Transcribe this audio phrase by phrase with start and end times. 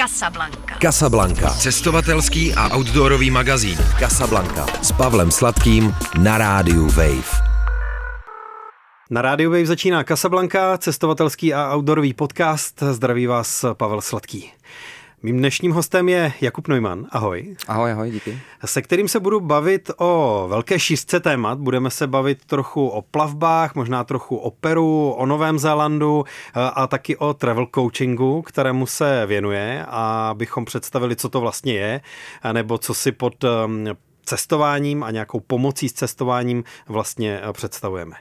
[0.00, 0.78] Casablanca.
[0.80, 1.50] Casablanca.
[1.50, 3.76] Cestovatelský a outdoorový magazín.
[3.98, 4.64] Casablanca.
[4.80, 5.92] S Pavlem Sladkým
[6.24, 7.28] na rádiu Wave.
[9.10, 12.80] Na rádiu Wave začíná Casablanca, cestovatelský a outdoorový podcast.
[12.80, 14.52] Zdraví vás Pavel Sladký.
[15.22, 17.06] Mým dnešním hostem je Jakub Neumann.
[17.10, 17.56] Ahoj.
[17.68, 18.40] Ahoj, ahoj, díky.
[18.64, 21.58] Se kterým se budu bavit o velké šířce témat.
[21.58, 26.24] Budeme se bavit trochu o plavbách, možná trochu o Peru, o Novém Zélandu
[26.54, 32.00] a taky o travel coachingu, kterému se věnuje, a abychom představili, co to vlastně je,
[32.52, 33.86] nebo co si pod um,
[34.24, 38.16] cestováním a nějakou pomocí s cestováním vlastně představujeme.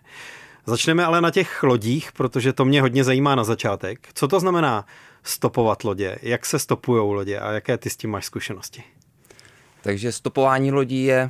[0.65, 4.07] Začneme ale na těch lodích, protože to mě hodně zajímá na začátek.
[4.13, 4.85] Co to znamená
[5.23, 6.19] stopovat lodě?
[6.21, 8.83] Jak se stopují lodě a jaké ty s tím máš zkušenosti?
[9.81, 11.29] Takže stopování lodí je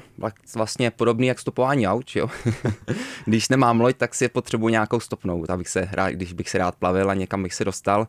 [0.55, 2.29] vlastně podobný jak stopování aut, jo?
[3.25, 6.57] když nemám loď, tak si je potřebuji nějakou stopnout, abych se rád, když bych se
[6.57, 8.07] rád plavil a někam bych se dostal.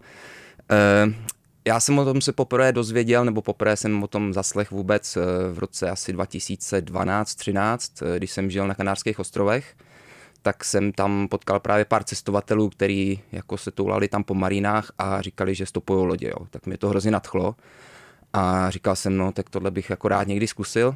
[0.70, 1.12] Uh,
[1.64, 5.20] já jsem o tom se poprvé dozvěděl, nebo poprvé jsem o tom zaslech vůbec eh,
[5.52, 9.74] v roce asi 2012-13, eh, když jsem žil na Kanárských ostrovech
[10.42, 15.22] tak jsem tam potkal právě pár cestovatelů, který jako se toulali tam po marinách a
[15.22, 16.28] říkali, že stopují lodě.
[16.28, 16.46] Jo.
[16.50, 17.54] Tak mě to hrozně nadchlo
[18.32, 20.94] a říkal jsem, no tak tohle bych jako rád někdy zkusil.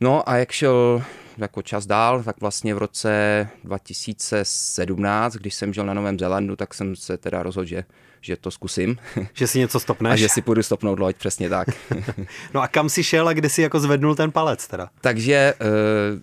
[0.00, 1.02] No a jak šel
[1.38, 6.74] jako čas dál, tak vlastně v roce 2017, když jsem žil na Novém Zélandu, tak
[6.74, 7.84] jsem se teda rozhodl, že,
[8.20, 8.98] že to zkusím.
[9.32, 10.12] Že si něco stopneš.
[10.12, 11.68] A že si půjdu stopnout loď, přesně tak.
[12.54, 14.88] no a kam si šel a kde si jako zvednul ten palec teda?
[15.00, 16.20] Takže uh,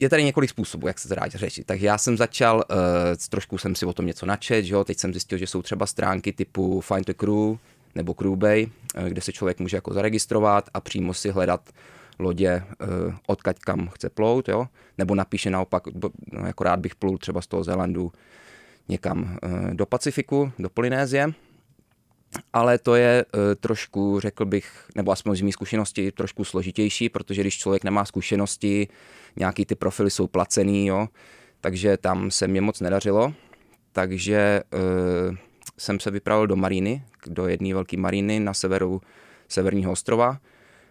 [0.00, 1.66] je tady několik způsobů, jak se to dá řešit.
[1.66, 2.76] Takže já jsem začal, uh,
[3.30, 4.84] trošku jsem si o tom něco načet, že jo?
[4.84, 7.56] teď jsem zjistil, že jsou třeba stránky typu Find a Crew
[7.94, 8.66] nebo Crewbay,
[8.98, 11.70] uh, kde se člověk může jako zaregistrovat a přímo si hledat
[12.18, 12.62] lodě,
[13.06, 14.66] uh, odkaď kam chce plout, jo?
[14.98, 15.82] nebo napíše naopak,
[16.32, 18.12] no, jako rád bych plul třeba z toho Zélandu
[18.88, 21.32] někam uh, do Pacifiku, do Polynézie,
[22.52, 27.40] ale to je uh, trošku, řekl bych, nebo aspoň z mých zkušenosti, trošku složitější, protože
[27.40, 28.88] když člověk nemá zkušenosti,
[29.36, 31.08] nějaký ty profily jsou placený, jo,
[31.60, 33.34] takže tam se mě moc nedařilo,
[33.92, 35.36] takže uh,
[35.78, 39.00] jsem se vypravil do Maríny, do jedné velké Maríny na severu
[39.48, 40.40] severního ostrova,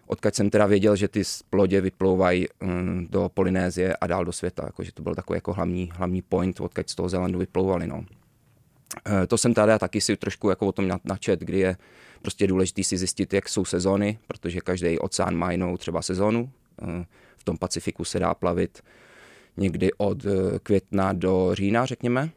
[0.06, 4.62] odkud jsem teda věděl, že ty plodě vyplouvají um, do Polynézie a dál do světa,
[4.66, 8.04] jakože to byl takový jako hlavní, hlavní point, odkud z toho Zélandu vyplouvali, no.
[9.06, 11.76] Uh, to jsem tady taky si trošku jako o tom načet, kdy je
[12.22, 16.50] prostě důležité si zjistit, jak jsou sezóny, protože každý oceán má jinou třeba sezónu.
[16.82, 16.88] Uh,
[17.36, 18.82] v tom Pacifiku se dá plavit
[19.56, 22.30] někdy od eh, května do října, řekněme.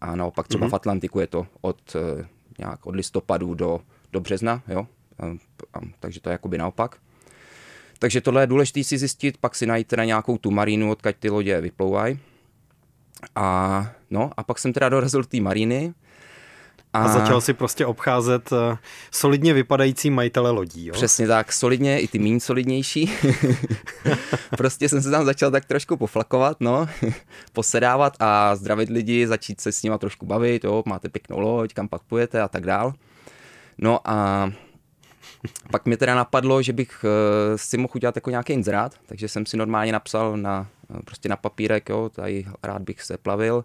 [0.00, 0.70] A naopak třeba mm-hmm.
[0.70, 2.26] v Atlantiku je to od, eh,
[2.58, 3.80] nějak od listopadu do,
[4.12, 4.86] do března, jo.
[5.74, 6.96] A, takže to je jakoby naopak.
[7.98, 11.30] Takže tohle je důležité si zjistit, pak si najít na nějakou tu marínu, odkud ty
[11.30, 12.18] lodě vyplouvají.
[13.34, 15.94] A, no, a pak jsem teda dorazil do té maríny
[16.94, 18.58] a, a začal si prostě obcházet uh,
[19.10, 20.92] solidně vypadající majitele lodí, jo?
[20.92, 23.12] Přesně tak, solidně, i ty méně solidnější.
[24.56, 26.88] prostě jsem se tam začal tak trošku poflakovat, no,
[27.52, 31.88] posedávat a zdravit lidi, začít se s nima trošku bavit, jo, máte pěknou loď, kam
[31.88, 32.94] pak půjdete a tak dál.
[33.78, 34.50] No a
[35.70, 39.46] pak mi teda napadlo, že bych uh, si mohl udělat jako nějaký inzerát, takže jsem
[39.46, 40.66] si normálně napsal na,
[41.04, 43.64] prostě na papírek, jo, tady rád bych se plavil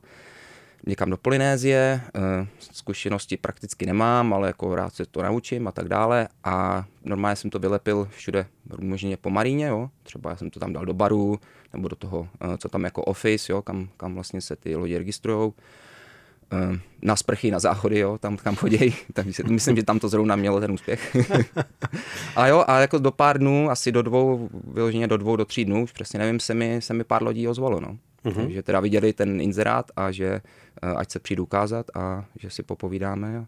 [0.88, 5.88] někam do Polynézie, eh, zkušenosti prakticky nemám, ale jako rád se to naučím a tak
[5.88, 8.46] dále a normálně jsem to vylepil všude
[8.80, 9.90] možně po Maríně, jo.
[10.04, 11.40] třeba jsem to tam dal do baru
[11.74, 14.98] nebo do toho, eh, co tam jako office, jo, kam, kam vlastně se ty lodi
[14.98, 15.54] registrují
[16.54, 20.36] eh, na sprchy, na záchody, jo, tam kam chodí, takže myslím, že tam to zrovna
[20.36, 21.18] mělo ten úspěch.
[22.36, 25.66] a jo, a jako do pár dnů, asi do dvou, vyloženě do dvou, do tří
[25.66, 27.98] dnů, už přesně nevím, se mi, se mi pár lodí ozvalo, no.
[28.26, 28.48] Uh-huh.
[28.48, 32.64] Že teda viděli ten inzerát a že eh, ať se přijdu ukázat a že si
[32.64, 33.46] popovídáme.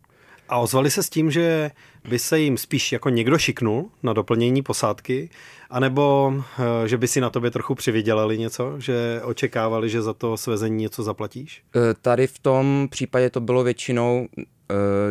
[0.50, 1.72] A ozvali se s tím, že
[2.10, 5.30] by se jim spíš jako někdo šiknul na doplnění posádky,
[5.70, 10.38] anebo eh, že by si na tobě trochu přivydělali něco, že očekávali, že za to
[10.38, 11.64] svezení něco zaplatíš?
[11.76, 14.28] Eh, tady v tom případě to bylo většinou,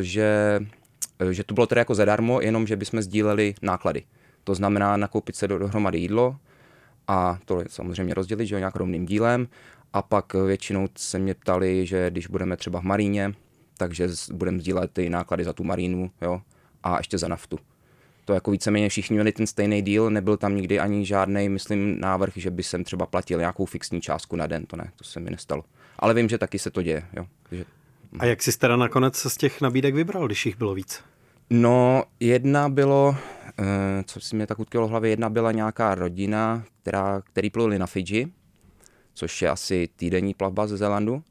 [0.00, 0.60] že,
[1.30, 4.02] že to bylo teda jako zadarmo, jenom že bychom sdíleli náklady.
[4.44, 6.36] To znamená nakoupit se dohromady jídlo,
[7.08, 9.48] a to samozřejmě rozdělit, že jo, nějak rovným dílem.
[9.92, 13.34] A pak většinou se mě ptali, že když budeme třeba v Maríně,
[13.76, 16.42] takže budeme sdílet ty náklady za tu marínu, jo,
[16.82, 17.58] a ještě za naftu.
[18.24, 22.32] To jako víceméně všichni měli ten stejný díl, nebyl tam nikdy ani žádný, myslím, návrh,
[22.36, 25.30] že by jsem třeba platil nějakou fixní částku na den, to ne, to se mi
[25.30, 25.64] nestalo.
[25.98, 27.26] Ale vím, že taky se to děje, jo.
[27.48, 27.64] Takže...
[28.18, 31.04] A jak jsi teda nakonec z těch nabídek vybral, když jich bylo víc?
[31.50, 33.39] No, jedna bylo, eh,
[34.04, 37.86] co si mě tak utkvělo v hlavě, jedna byla nějaká rodina, která, který pluli na
[37.86, 38.28] Fidži,
[39.14, 41.22] což je asi týdenní plavba ze Zélandu.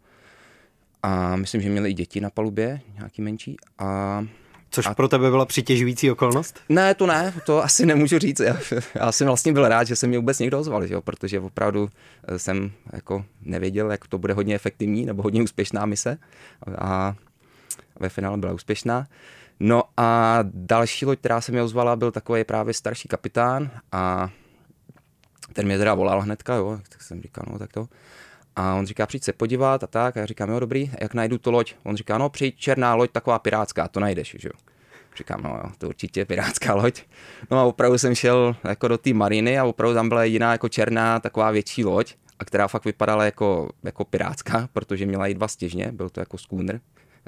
[1.04, 3.58] A myslím, že měli i děti na palubě, nějaký menší.
[3.80, 4.26] A
[4.72, 4.94] Což a...
[4.94, 6.60] pro tebe byla přitěžující okolnost?
[6.70, 8.40] Ne, to ne, to asi nemůžu říct.
[8.40, 8.58] Já,
[8.96, 11.90] já jsem vlastně byl rád, že se mě vůbec někdo ozval, jo, protože opravdu
[12.28, 16.18] eh, jsem jako nevěděl, jak to bude hodně efektivní nebo hodně úspěšná mise
[16.78, 17.16] a
[18.00, 19.08] ve finále byla úspěšná.
[19.60, 24.30] No a další loď, která se mi ozvala, byl takový právě starší kapitán a
[25.54, 27.88] ten mě teda volal hnedka, jo, tak jsem říkal, no tak to.
[28.56, 30.18] A on říká, přijď se podívat a tak.
[30.18, 31.76] A já říkám, jo, dobrý, jak najdu tu loď?
[31.84, 34.60] On říká, no, přijď černá loď, taková pirátská, to najdeš, že jo.
[35.18, 37.02] Říkám, no jo, to určitě pirátská loď.
[37.52, 40.70] No a opravdu jsem šel jako do té mariny a opravdu tam byla jediná jako
[40.70, 45.48] černá, taková větší loď, a která fakt vypadala jako, jako pirátská, protože měla i dva
[45.48, 46.82] stěžně, byl to jako schooner,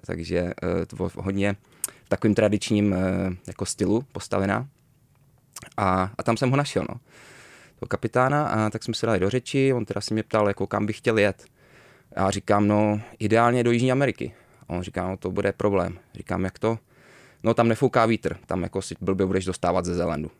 [0.05, 1.55] takže eh, to bylo hodně
[2.11, 2.97] takovým tradičním eh,
[3.47, 4.67] jako stylu postavená.
[5.77, 6.95] A, a tam jsem ho našel, no
[7.81, 10.67] toho kapitána a tak jsme se dali do řeči, on teda si mě ptal, jako
[10.67, 11.45] kam bych chtěl jet.
[12.15, 14.33] Já říkám, no ideálně do Jižní Ameriky.
[14.67, 15.99] A on říká, no to bude problém.
[16.13, 16.79] Říkám, jak to?
[17.43, 20.31] No tam nefouká vítr, tam jako si blbě budeš dostávat ze Zelandu.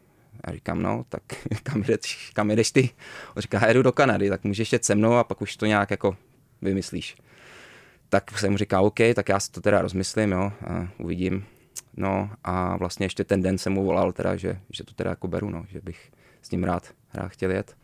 [0.47, 1.23] Já říkám, no, tak
[1.63, 2.89] kam jdeš, kam jdeš ty?
[3.35, 5.91] On říká, jedu do Kanady, tak můžeš jet se mnou a pak už to nějak
[5.91, 6.17] jako
[6.61, 7.15] vymyslíš.
[8.09, 11.45] Tak jsem mu říkal, OK, tak já si to teda rozmyslím, jo, a uvidím.
[11.97, 15.27] No a vlastně ještě ten den jsem mu volal teda, že, že to teda jako
[15.27, 16.11] beru, no, že bych
[16.41, 17.75] s ním rád rád chtěl jet.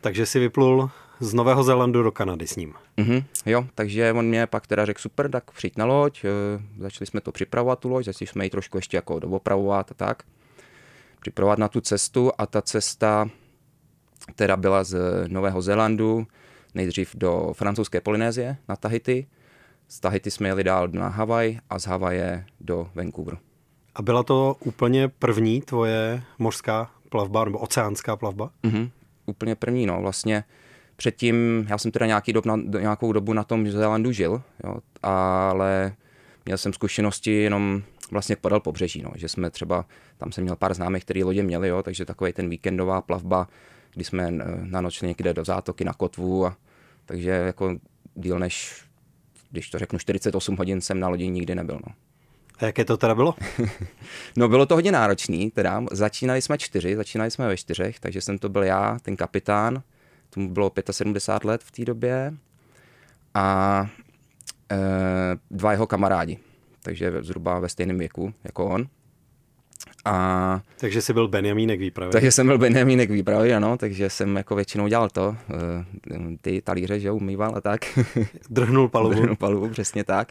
[0.00, 0.90] Takže si vyplul
[1.20, 2.74] z Nového Zélandu do Kanady s ním.
[2.98, 6.28] Mm-hmm, jo, takže on mě pak teda řekl super, tak přijď na loď, eh,
[6.78, 10.22] začali jsme to připravovat tu loď, začali jsme ji trošku ještě jako doopravovat a tak.
[11.20, 13.30] Připravovat na tu cestu a ta cesta
[14.34, 14.98] teda byla z
[15.28, 16.26] Nového Zélandu
[16.74, 19.26] nejdřív do francouzské Polynézie na Tahiti.
[19.92, 23.38] Z Tahiti jsme jeli dál na Havaj a z Havaje do Vancouveru.
[23.94, 28.50] A byla to úplně první tvoje mořská plavba nebo oceánská plavba?
[28.64, 28.90] Mm-hmm.
[29.26, 30.02] Úplně první, no.
[30.02, 30.44] Vlastně
[30.96, 35.92] předtím, já jsem teda nějaký dob na, nějakou dobu na tom Zélandu žil, jo, ale
[36.44, 39.86] měl jsem zkušenosti jenom vlastně podal pobřeží, no, že jsme třeba,
[40.18, 43.48] tam jsem měl pár známých, který lodě měli, jo, takže takový ten víkendová plavba,
[43.94, 46.56] kdy jsme eh, na noc někde do zátoky na kotvu, a,
[47.06, 47.76] takže jako
[48.14, 48.84] díl než,
[49.52, 51.94] když to řeknu, 48 hodin jsem na lodi nikdy nebyl, no.
[52.58, 53.34] A jaké to teda bylo?
[54.36, 58.38] no bylo to hodně náročný, teda začínali jsme čtyři, začínali jsme ve čtyřech, takže jsem
[58.38, 59.82] to byl já, ten kapitán,
[60.30, 62.34] tomu bylo 75 let v té době
[63.34, 63.86] a
[64.70, 64.76] e,
[65.50, 66.38] dva jeho kamarádi,
[66.82, 68.86] takže zhruba ve stejném věku jako on.
[70.04, 72.12] A, takže jsi byl Benjamínek výpravy.
[72.12, 77.00] Takže jsem byl Benjamínek výpravy, ano, takže jsem jako většinou dělal to, e, ty talíře,
[77.00, 77.98] že umýval a tak.
[78.50, 79.14] Drhnul palubu.
[79.14, 80.28] Drhnul palubu, přesně tak.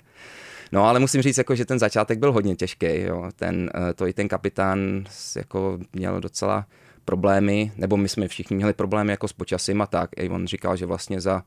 [0.72, 3.02] No ale musím říct, jako, že ten začátek byl hodně těžký.
[3.02, 3.30] Jo.
[3.36, 5.04] Ten, eh, to i ten kapitán
[5.36, 6.66] jako, měl docela
[7.06, 10.10] problémy, nebo my jsme všichni měli problémy jako s počasím a tak.
[10.18, 11.44] I on říkal, že vlastně za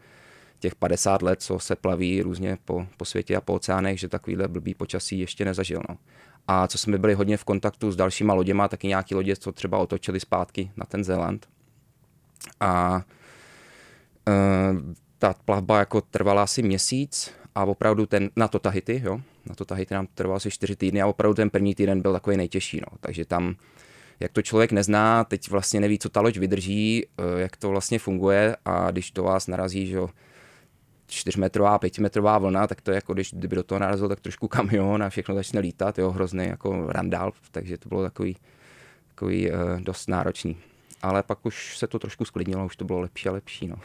[0.59, 4.49] těch 50 let, co se plaví různě po, po světě a po oceánech, že takovýhle
[4.49, 5.83] blbý počasí ještě nezažil.
[5.89, 5.97] No.
[6.49, 9.79] A co jsme byli hodně v kontaktu s dalšíma loděma, taky nějaký lodě, co třeba
[9.79, 11.49] otočili zpátky na ten Zéland.
[12.61, 13.03] A
[14.29, 14.33] e,
[15.19, 19.65] ta plavba jako trvala asi měsíc a opravdu ten, na to Tahiti, jo, na to
[19.65, 22.99] Tahiti nám trvalo asi čtyři týdny a opravdu ten první týden byl takový nejtěžší, no.
[23.01, 23.57] takže tam
[24.21, 27.99] jak to člověk nezná, teď vlastně neví, co ta loď vydrží, eh, jak to vlastně
[27.99, 30.11] funguje a když to vás narazí, že jo,
[31.07, 35.03] čtyřmetrová, pětimetrová vlna, tak to je jako když kdyby do toho narazil tak trošku kamion
[35.03, 38.37] a všechno začne lítat, jo, hrozný jako randál, takže to bylo takový,
[39.09, 40.57] takový uh, dost náročný.
[41.03, 43.69] Ale pak už se to trošku sklidnilo, už to bylo lepší a lepší.
[43.69, 43.77] No.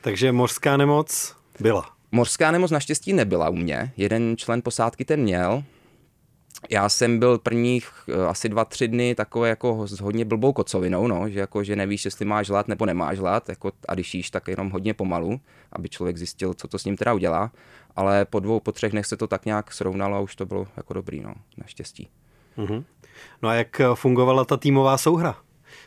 [0.00, 1.90] Takže mořská nemoc byla.
[2.12, 3.92] Mořská nemoc naštěstí nebyla u mě.
[3.96, 5.64] Jeden člen posádky ten měl.
[6.70, 11.06] Já jsem byl prvních uh, asi dva, tři dny takové jako s hodně blbou kocovinou,
[11.06, 14.30] no, že jako, že nevíš, jestli máš hlad nebo nemáš hlad, jako, a když jíš,
[14.30, 15.40] tak jenom hodně pomalu,
[15.72, 17.52] aby člověk zjistil, co to s ním teda udělá.
[17.96, 20.66] Ale po dvou, po třech dnech se to tak nějak srovnalo a už to bylo
[20.76, 22.08] jako dobrý, no, naštěstí.
[22.58, 22.84] Mm-hmm.
[23.42, 25.36] No a jak eh, fungovala ta týmová souhra?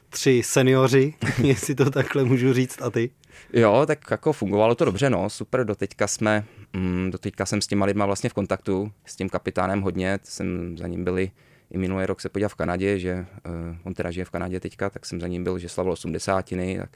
[0.09, 3.09] Tři seniori, jestli to takhle můžu říct, a ty?
[3.53, 7.85] Jo, tak jako fungovalo to dobře, no, super, doteďka jsme, mm, doteďka jsem s těma
[7.85, 11.31] lidma vlastně v kontaktu, s tím kapitánem hodně, jsem za ním byli
[11.71, 14.89] i minulý rok se podíval v Kanadě, že uh, on teda žije v Kanadě teďka,
[14.89, 16.89] tak jsem za ním byl, že slavil osmdesátiny, tak,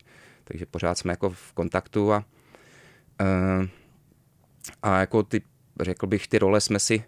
[0.44, 2.26] takže pořád jsme jako v kontaktu a,
[3.22, 3.68] uh,
[4.84, 5.42] a jako ty,
[5.82, 7.04] řekl bych, ty role jsme si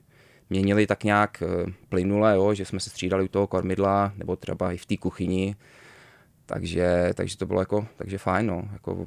[0.49, 4.71] měnili tak nějak uh, plynule, jo, že jsme se střídali u toho kormidla, nebo třeba
[4.71, 5.55] i v té kuchyni,
[6.45, 9.05] takže, takže to bylo jako, takže fajn, no, jako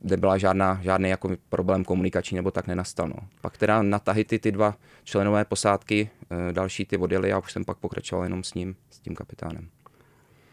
[0.00, 3.08] nebyla žádná, žádný jako problém komunikační nebo tak nenastal.
[3.08, 3.16] No.
[3.40, 4.74] Pak teda na Tahiti ty dva
[5.04, 8.98] členové posádky, eh, další ty odjeli a už jsem pak pokračoval jenom s ním, s
[8.98, 9.68] tím kapitánem.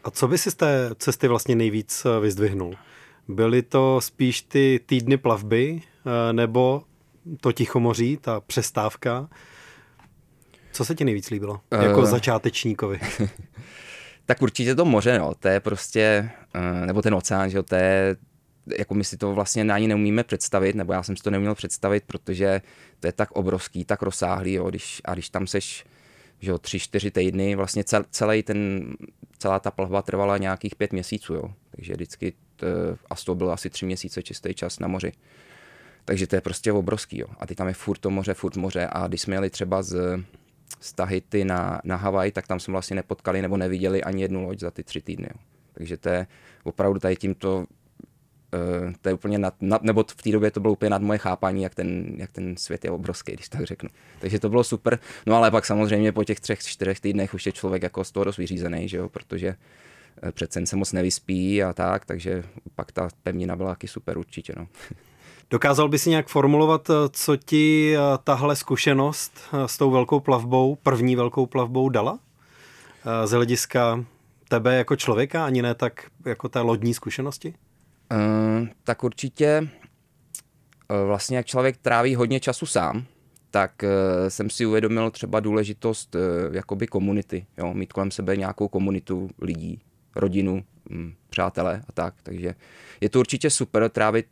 [0.04, 2.74] A co by si z té cesty vlastně nejvíc eh, vyzdvihnul?
[3.28, 6.82] Byly to spíš ty týdny plavby eh, nebo
[7.40, 9.28] to Tichomoří, ta přestávka?
[10.72, 11.60] Co se ti nejvíc líbilo?
[11.82, 13.00] Jako uh, začátečníkovi.
[14.26, 15.34] tak určitě to moře, no.
[15.34, 16.30] To je prostě,
[16.86, 18.16] nebo ten oceán, že jo, to je,
[18.78, 22.04] jako my si to vlastně ani neumíme představit, nebo já jsem si to neuměl představit,
[22.06, 22.62] protože
[23.00, 25.84] to je tak obrovský, tak rozsáhlý, jo, když, a když tam seš
[26.40, 28.86] že jo, tři, čtyři týdny, vlastně cel, celý ten,
[29.38, 31.54] celá ta plavba trvala nějakých pět měsíců, jo.
[31.70, 32.66] takže vždycky to,
[33.10, 35.12] a toho bylo asi tři měsíce čistý čas na moři.
[36.04, 37.18] Takže to je prostě obrovský.
[37.18, 37.26] Jo.
[37.38, 38.88] A teď tam je furt to moře, furt moře.
[38.92, 40.22] A když jsme jeli třeba z,
[40.80, 44.60] z Tahiti na, na Havaj, tak tam jsme vlastně nepotkali nebo neviděli ani jednu loď
[44.60, 45.28] za ty tři týdny.
[45.30, 45.40] Jo.
[45.72, 46.26] Takže to je
[46.64, 47.66] opravdu tady tímto
[49.00, 51.62] to je úplně nad, nad, nebo v té době to bylo úplně nad moje chápání,
[51.62, 53.88] jak ten, jak ten svět je obrovský, když tak řeknu.
[54.18, 54.98] Takže to bylo super.
[55.26, 58.24] No ale pak samozřejmě po těch třech, čtyřech týdnech už je člověk jako z toho
[58.24, 62.44] dost vyřízený, že jo, protože uh, přece se moc nevyspí a tak, takže
[62.74, 64.68] pak ta pevnina byla taky super určitě, no.
[65.50, 71.16] Dokázal by si nějak formulovat, eh, co ti tahle zkušenost s tou velkou plavbou, první
[71.16, 72.18] velkou plavbou dala?
[73.24, 74.04] Z hlediska
[74.48, 77.54] tebe jako člověka, ani ne tak jako té lodní zkušenosti?
[78.12, 83.04] Uh, tak určitě uh, vlastně jak člověk tráví hodně času sám,
[83.50, 86.16] tak uh, jsem si uvědomil třeba důležitost
[86.52, 89.80] jakoby komunity, jo, mít kolem sebe nějakou komunitu lidí,
[90.16, 92.54] rodinu, um, přátelé a tak, takže
[93.00, 94.26] je to určitě super trávit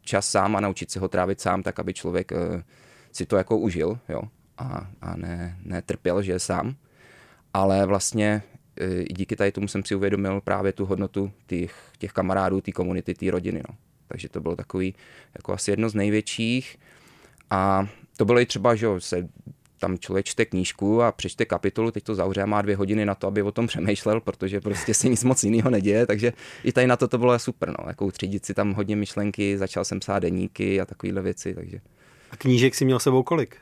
[0.00, 2.32] čas sám a naučit se ho trávit sám, tak aby člověk
[3.12, 4.22] si to jako užil, jo,
[4.58, 6.76] a, a ne, netrpěl, že je sám,
[7.54, 8.42] ale vlastně
[8.80, 13.14] i díky tady tomu jsem si uvědomil právě tu hodnotu těch, těch kamarádů, té komunity,
[13.14, 13.62] té rodiny.
[13.68, 13.76] No.
[14.08, 14.94] Takže to bylo takový
[15.34, 16.76] jako asi jedno z největších.
[17.50, 19.28] A to bylo i třeba, že se
[19.80, 23.14] tam člověk čte knížku a přečte kapitolu, teď to zavře a má dvě hodiny na
[23.14, 26.32] to, aby o tom přemýšlel, protože prostě se nic moc jiného neděje, takže
[26.64, 29.84] i tady na to to bylo super, no, jako utřídit si tam hodně myšlenky, začal
[29.84, 31.80] jsem psát deníky a takovéhle věci, takže.
[32.30, 33.56] A knížek si měl sebou kolik?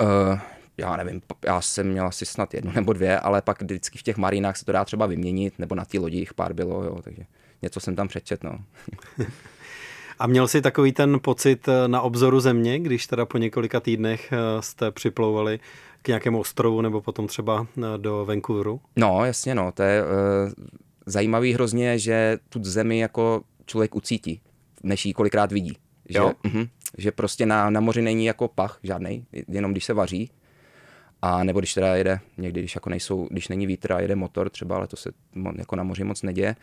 [0.00, 0.38] Uh,
[0.76, 4.16] já nevím, já jsem měl asi snad jednu nebo dvě, ale pak vždycky v těch
[4.16, 7.22] marinách se to dá třeba vyměnit, nebo na té lodi jich pár bylo, jo, takže
[7.62, 8.58] něco jsem tam přečet, no.
[10.18, 14.32] A měl jsi takový ten pocit eh, na obzoru země, když teda po několika týdnech
[14.32, 15.60] eh, jste připlouvali
[16.02, 18.80] k nějakému ostrovu nebo potom třeba eh, do Vancouveru?
[18.96, 20.08] No, jasně, no, to je uh,
[21.06, 24.40] zajímavý hrozně, že tu zemi jako člověk ucítí,
[24.82, 25.76] než ji kolikrát vidí.
[26.08, 30.30] Že, uh-huh, že prostě na, na moři není jako pach žádný, jenom když se vaří,
[31.24, 34.50] a nebo když teda jede, někdy, když jako nejsou, když není vítr a jede motor
[34.50, 35.10] třeba, ale to se
[35.56, 36.56] jako na moři moc neděje.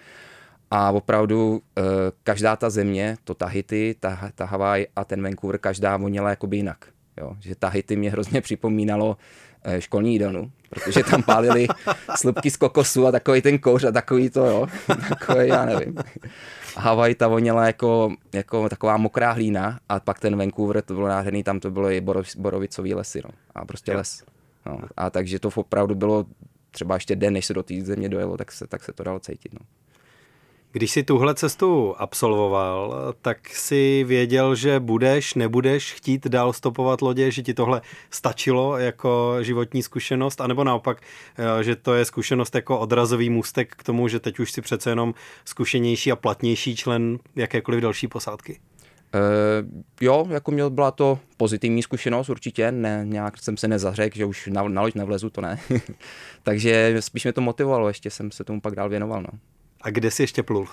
[0.72, 1.82] A opravdu eh,
[2.24, 6.86] každá ta země, to Tahiti, ta, ta Havaj a ten Vancouver, každá voněla jakoby jinak.
[7.18, 7.36] Jo?
[7.40, 9.18] Že Tahiti mě hrozně připomínalo
[9.64, 11.68] eh, školní jídelnu, protože tam pálili
[12.16, 14.68] slupky z kokosu a takový ten kouř a takový to, jo,
[15.10, 15.96] takový, já nevím.
[16.76, 21.44] Havaj ta voněla jako, jako taková mokrá hlína a pak ten Vancouver, to bylo nádherný,
[21.44, 22.02] tam to bylo i
[22.38, 23.30] borovicový lesy, no.
[23.56, 23.98] A prostě jo.
[23.98, 24.31] les.
[24.66, 24.80] No.
[24.98, 26.26] A takže to opravdu bylo
[26.72, 29.20] třeba ještě den, než se do té země dojelo, tak se, tak se to dalo
[29.20, 29.54] cítit.
[29.54, 29.60] No.
[30.74, 37.32] Když si tuhle cestu absolvoval, tak si věděl, že budeš, nebudeš chtít dál stopovat lodě,
[37.32, 41.02] že ti tohle stačilo jako životní zkušenost, anebo naopak,
[41.60, 44.90] eh, že to je zkušenost jako odrazový můstek k tomu, že teď už si přece
[44.90, 45.14] jenom
[45.46, 48.60] zkušenější a platnější člen jakékoliv další posádky?
[49.16, 54.26] Uh, jo, jako měl byla to pozitivní zkušenost určitě, ne, nějak jsem se nezařekl, že
[54.26, 55.60] už na, na loď nevlezu, to ne.
[56.44, 59.22] Takže spíš mě to motivovalo, ještě jsem se tomu pak dál věnoval.
[59.22, 59.40] No.
[59.82, 60.68] A kde jsi ještě plul?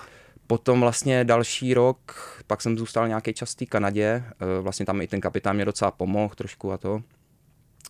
[0.47, 1.99] Potom vlastně další rok,
[2.47, 5.65] pak jsem zůstal nějaký čas v té Kanadě, uh, vlastně tam i ten kapitán mě
[5.65, 7.01] docela pomohl trošku a to,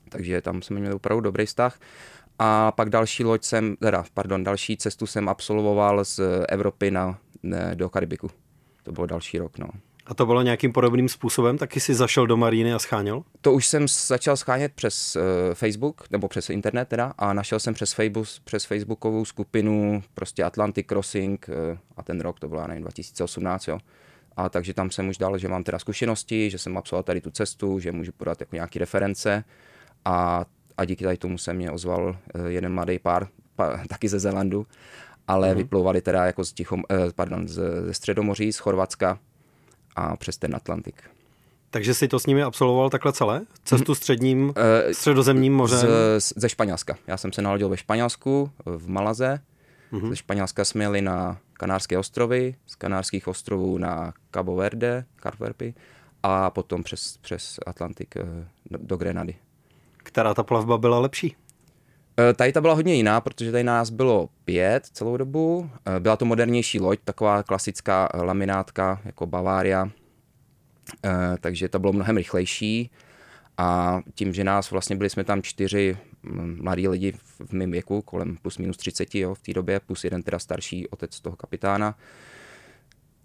[0.09, 1.79] takže tam jsme měli opravdu dobrý vztah.
[2.39, 7.71] A pak další loď jsem, teda, pardon, další cestu jsem absolvoval z Evropy na, ne,
[7.75, 8.29] do Karibiku.
[8.83, 9.67] To bylo další rok, no.
[10.09, 11.57] A to bylo nějakým podobným způsobem?
[11.57, 13.23] Taky si zašel do Maríny a scháněl?
[13.41, 15.21] To už jsem začal schánět přes uh,
[15.53, 20.87] Facebook, nebo přes internet teda, a našel jsem přes, Facebook, přes Facebookovou skupinu prostě Atlantic
[20.87, 23.79] Crossing uh, a ten rok, to bylo, nevím, 2018, jo.
[24.37, 27.31] A takže tam jsem už dal, že mám teda zkušenosti, že jsem absolvoval tady tu
[27.31, 29.43] cestu, že můžu podat jako nějaké reference
[30.05, 30.45] a,
[30.77, 34.67] a díky tady tomu se mě ozval uh, jeden mladý pár, pár taky ze Zelandu,
[35.27, 35.57] ale mm-hmm.
[35.57, 39.19] vyplouvali teda jako z, Tichom, uh, pardon, z, ze Středomoří, z Chorvatska,
[39.95, 41.03] a přes ten Atlantik.
[41.71, 43.41] Takže si to s nimi absolvoval takhle celé?
[43.63, 44.53] Cestu středním, uh,
[44.91, 45.79] středozemním mořem?
[46.17, 46.97] Z, ze Španělska.
[47.07, 49.39] Já jsem se narodil ve Španělsku, v Malaze.
[49.93, 50.09] Uh-huh.
[50.09, 55.73] Ze Španělska jsme jeli na Kanárské ostrovy, z Kanárských ostrovů na Cabo Verde, Carverpy
[56.23, 58.15] a potom přes, přes Atlantik
[58.71, 59.35] do, do Grenady.
[59.97, 61.35] Která ta plavba byla lepší?
[62.19, 65.69] Eh, tady ta byla hodně jiná, protože tady nás bylo pět celou dobu.
[65.85, 69.89] Eh, byla to modernější loď, taková klasická eh, laminátka jako Bavaria,
[71.39, 72.91] takže to bylo mnohem rychlejší.
[73.57, 75.97] A tím, že nás vlastně byli jsme tam čtyři
[76.61, 77.11] mladí lidi
[77.45, 80.87] v mém věku, kolem plus minus 30 jo, v té době, plus jeden teda starší
[80.87, 81.95] otec toho kapitána.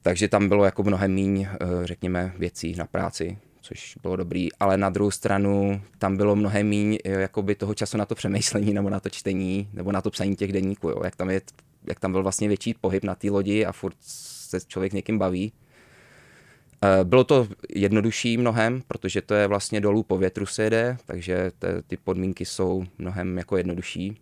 [0.02, 1.48] Takže tam bylo jako mnohem míň,
[1.84, 6.98] řekněme, věcí na práci, což bylo dobrý, ale na druhou stranu tam bylo mnohem míň
[7.04, 10.52] jakoby toho času na to přemýšlení nebo na to čtení nebo na to psaní těch
[10.52, 11.00] denníků, jo.
[11.04, 11.40] Jak, tam je,
[11.88, 15.52] jak tam byl vlastně větší pohyb na té lodi a furt se člověk někým baví.
[16.82, 21.52] Eh, bylo to jednodušší mnohem, protože to je vlastně dolů po větru se jede, takže
[21.86, 24.20] ty podmínky jsou mnohem jako jednodušší.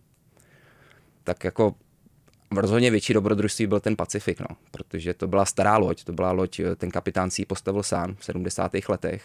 [1.23, 1.75] Tak jako
[2.57, 6.59] rozhodně větší dobrodružství byl ten Pacifik, no, protože to byla stará loď, to byla loď,
[6.59, 8.89] eh, ten kapitán si ji postavil sám v 70.
[8.89, 9.23] letech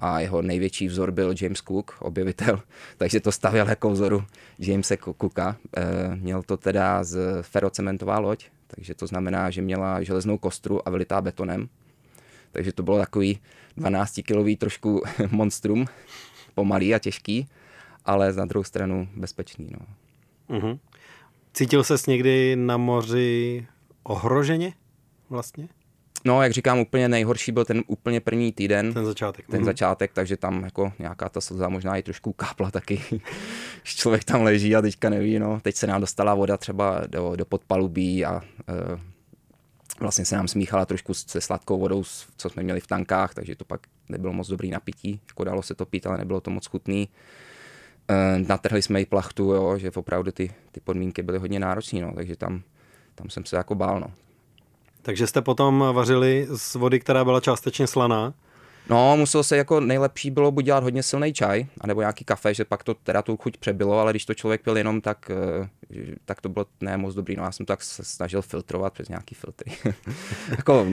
[0.00, 2.62] a jeho největší vzor byl James Cook, objevitel,
[2.96, 4.24] takže to stavěl jako vzoru
[4.58, 5.56] Jamese Cooka.
[5.76, 10.90] E, měl to teda z ferocementová loď, takže to znamená, že měla železnou kostru a
[10.90, 11.68] vylitá betonem.
[12.52, 13.38] Takže to bylo takový
[13.78, 15.86] 12-kilový trošku monstrum,
[16.54, 17.48] pomalý a těžký,
[18.04, 19.70] ale na druhou stranu bezpečný.
[19.70, 19.86] No.
[20.56, 20.78] Uh-huh.
[21.52, 23.66] Cítil ses někdy na moři
[24.02, 24.72] ohroženě
[25.30, 25.68] vlastně?
[26.24, 28.94] No, jak říkám, úplně nejhorší byl ten úplně první týden.
[28.94, 29.46] Ten začátek.
[29.46, 29.64] Ten mm.
[29.64, 33.02] začátek, takže tam jako nějaká ta slza možná i trošku kápla taky.
[33.84, 35.60] člověk tam leží a teďka neví, no.
[35.60, 39.00] Teď se nám dostala voda třeba do, do podpalubí a e,
[40.00, 42.04] vlastně se nám smíchala trošku se sladkou vodou,
[42.36, 45.20] co jsme měli v tankách, takže to pak nebylo moc dobrý napití.
[45.28, 47.08] Jako dalo se to pít, ale nebylo to moc chutný.
[48.10, 52.12] E, natrhli jsme i plachtu, jo, že opravdu ty, ty podmínky byly hodně náročné, no,
[52.14, 52.62] takže tam,
[53.14, 54.00] tam jsem se jako bál.
[54.00, 54.06] No.
[55.02, 58.34] Takže jste potom vařili z vody, která byla částečně slaná?
[58.88, 62.64] No, muselo se jako nejlepší bylo buď dělat hodně silný čaj, anebo nějaký kafe, že
[62.64, 66.40] pak to teda tu chuť přebylo, ale když to člověk pil jenom, tak, eh, tak
[66.40, 67.36] to bylo ne moc dobrý.
[67.36, 69.72] No, já jsem to tak se snažil filtrovat přes nějaký filtry.
[70.50, 70.86] jako,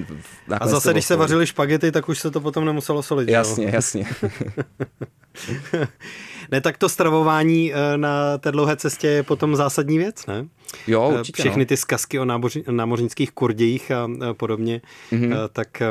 [0.60, 3.30] A zase, když se vařili špagety, tak už se to potom nemuselo solit.
[3.30, 3.72] Jasně, jo?
[3.74, 4.06] jasně.
[6.52, 10.48] ne, tak to stravování eh, na té dlouhé cestě je potom zásadní věc, ne?
[10.88, 11.42] Jo, eh, určitě.
[11.42, 11.68] Všechny no.
[11.68, 14.82] ty zkazky o náboři, námořnických kurdějích a podobně,
[15.12, 15.50] mm-hmm.
[15.52, 15.82] tak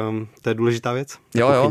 [0.43, 1.19] to je důležitá věc.
[1.35, 1.71] Jo, jo.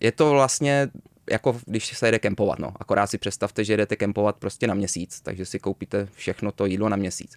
[0.00, 0.90] Je to vlastně
[1.30, 2.72] jako když se jede kempovat, no.
[2.80, 6.88] Akorát si představte, že jedete kempovat prostě na měsíc, takže si koupíte všechno to jídlo
[6.88, 7.36] na měsíc.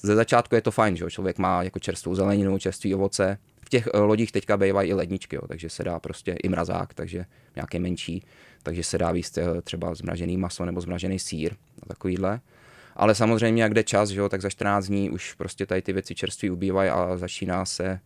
[0.00, 3.38] Ze začátku je to fajn, že člověk má jako čerstvou zeleninu, čerstvý ovoce.
[3.60, 7.24] V těch lodích teďka bývají i ledničky, jo, takže se dá prostě i mrazák, takže
[7.56, 8.22] nějaké menší,
[8.66, 12.40] takže se dá výst třeba zmražený maso nebo zmražený sír a takovýhle.
[12.96, 15.92] Ale samozřejmě, jak jde čas, že jo, tak za 14 dní už prostě tady ty
[15.92, 18.00] věci čerství ubývají a začíná se eh,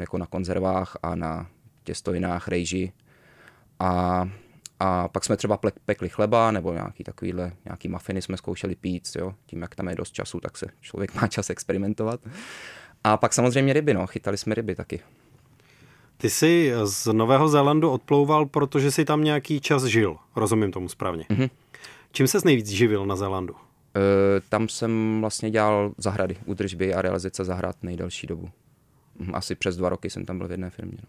[0.00, 1.46] jako na konzervách a na
[1.84, 2.92] těstojinách, rejži.
[3.80, 4.28] A,
[4.80, 9.34] a pak jsme třeba pekli chleba nebo nějaký takovýhle, nějaký mafiny jsme zkoušeli pít, jo.
[9.46, 12.20] Tím, jak tam je dost času, tak se člověk má čas experimentovat.
[13.04, 15.00] A pak samozřejmě ryby, no, chytali jsme ryby taky.
[16.16, 21.24] Ty jsi z Nového Zélandu odplouval, protože jsi tam nějaký čas žil, rozumím tomu správně.
[21.30, 21.50] Mm-hmm.
[22.12, 23.54] Čím ses nejvíc živil na Zélandu?
[23.54, 28.50] E, tam jsem vlastně dělal zahrady, údržby a realizace zahrad nejdelší dobu.
[29.20, 30.98] Hm, asi přes dva roky jsem tam byl v jedné firmě.
[31.02, 31.08] No.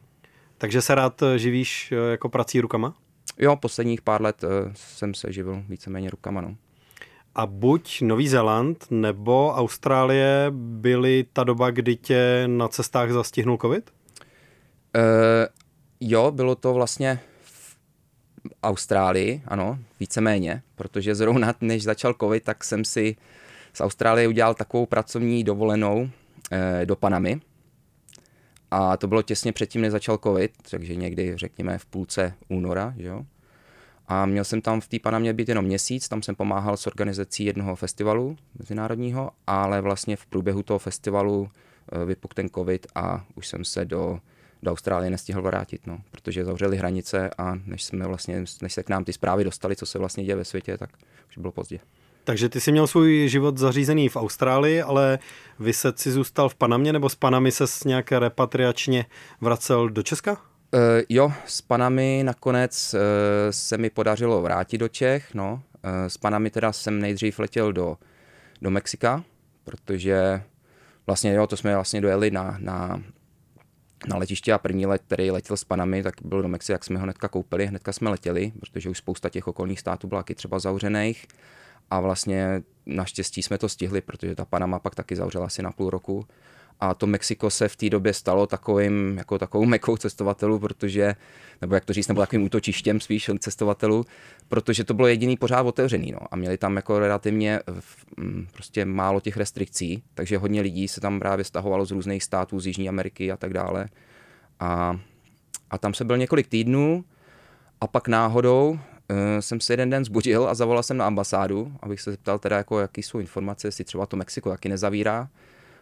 [0.58, 2.96] Takže se rád eh, živíš eh, jako prací rukama?
[3.40, 4.44] Jo, posledních pár let
[4.74, 6.42] jsem se živil víceméně rukama.
[6.42, 6.56] No.
[7.36, 13.92] A buď Nový Zéland nebo Austrálie byly ta doba, kdy tě na cestách zastihnul covid?
[14.98, 15.48] E,
[16.00, 17.20] jo, bylo to vlastně
[18.64, 23.16] Austrálii, ano, víceméně, protože zrovna než začal covid, tak jsem si
[23.74, 26.10] z Austrálie udělal takovou pracovní dovolenou
[26.52, 27.42] eh, do Panamy.
[28.72, 33.26] A to bylo těsně předtím, než začal covid, takže někdy, řekněme, v půlce února, jo.
[34.08, 37.46] A měl jsem tam v té Panamě být jenom měsíc, tam jsem pomáhal s organizací
[37.46, 41.50] jednoho festivalu mezinárodního, ale vlastně v průběhu toho festivalu
[41.92, 44.20] eh, vypukl ten covid a už jsem se do
[44.64, 48.90] do Austrálie nestihl vrátit, no, protože zavřeli hranice a než, jsme vlastně, než se k
[48.90, 50.90] nám ty zprávy dostali, co se vlastně děje ve světě, tak
[51.30, 51.80] už bylo pozdě.
[52.24, 55.20] Takže ty jsi měl svůj život zařízený v Austrálii, ale
[55.60, 59.06] vy se si zůstal v Panamě, nebo s Panami se nějak repatriačně
[59.42, 60.32] vracel do Česka?
[60.32, 63.00] Uh, jo, s Panami nakonec uh,
[63.52, 65.34] se mi podařilo vrátit do Čech.
[65.34, 65.54] No.
[65.54, 67.98] Uh, s Panami teda jsem nejdřív letěl do,
[68.62, 69.24] do Mexika,
[69.64, 70.42] protože
[71.08, 73.02] vlastně jo, to jsme vlastně dojeli na, na
[74.08, 76.98] na letiště a první let, který letěl s Panami, tak byl do Mexika, jak jsme
[76.98, 80.60] ho hnedka koupili, hnedka jsme letěli, protože už spousta těch okolních států byla taky třeba
[80.60, 81.26] zavřených
[81.92, 85.90] a vlastně naštěstí jsme to stihli, protože ta Panama pak taky zavřela asi na půl
[85.90, 86.28] roku
[86.80, 91.16] a to Mexiko se v té době stalo takovým, jako takovou mekou cestovatelů, protože,
[91.62, 94.06] nebo jak to říct, nebo takovým útočištěm spíš cestovatelů,
[94.50, 97.60] protože to bylo jediný pořád otevřený, no, a měli tam jako relativně
[98.18, 102.60] mm, prostě málo těch restrikcí, takže hodně lidí se tam právě stahovalo z různých států,
[102.60, 103.88] z Jižní Ameriky a tak dále.
[104.60, 105.00] A,
[105.70, 107.06] a tam se byl několik týdnů
[107.82, 108.80] a pak náhodou uh,
[109.40, 112.80] jsem se jeden den zbudil a zavolal jsem na ambasádu, abych se zeptal teda, jako,
[112.80, 115.30] jaký jsou informace, jestli třeba to Mexiko taky nezavírá.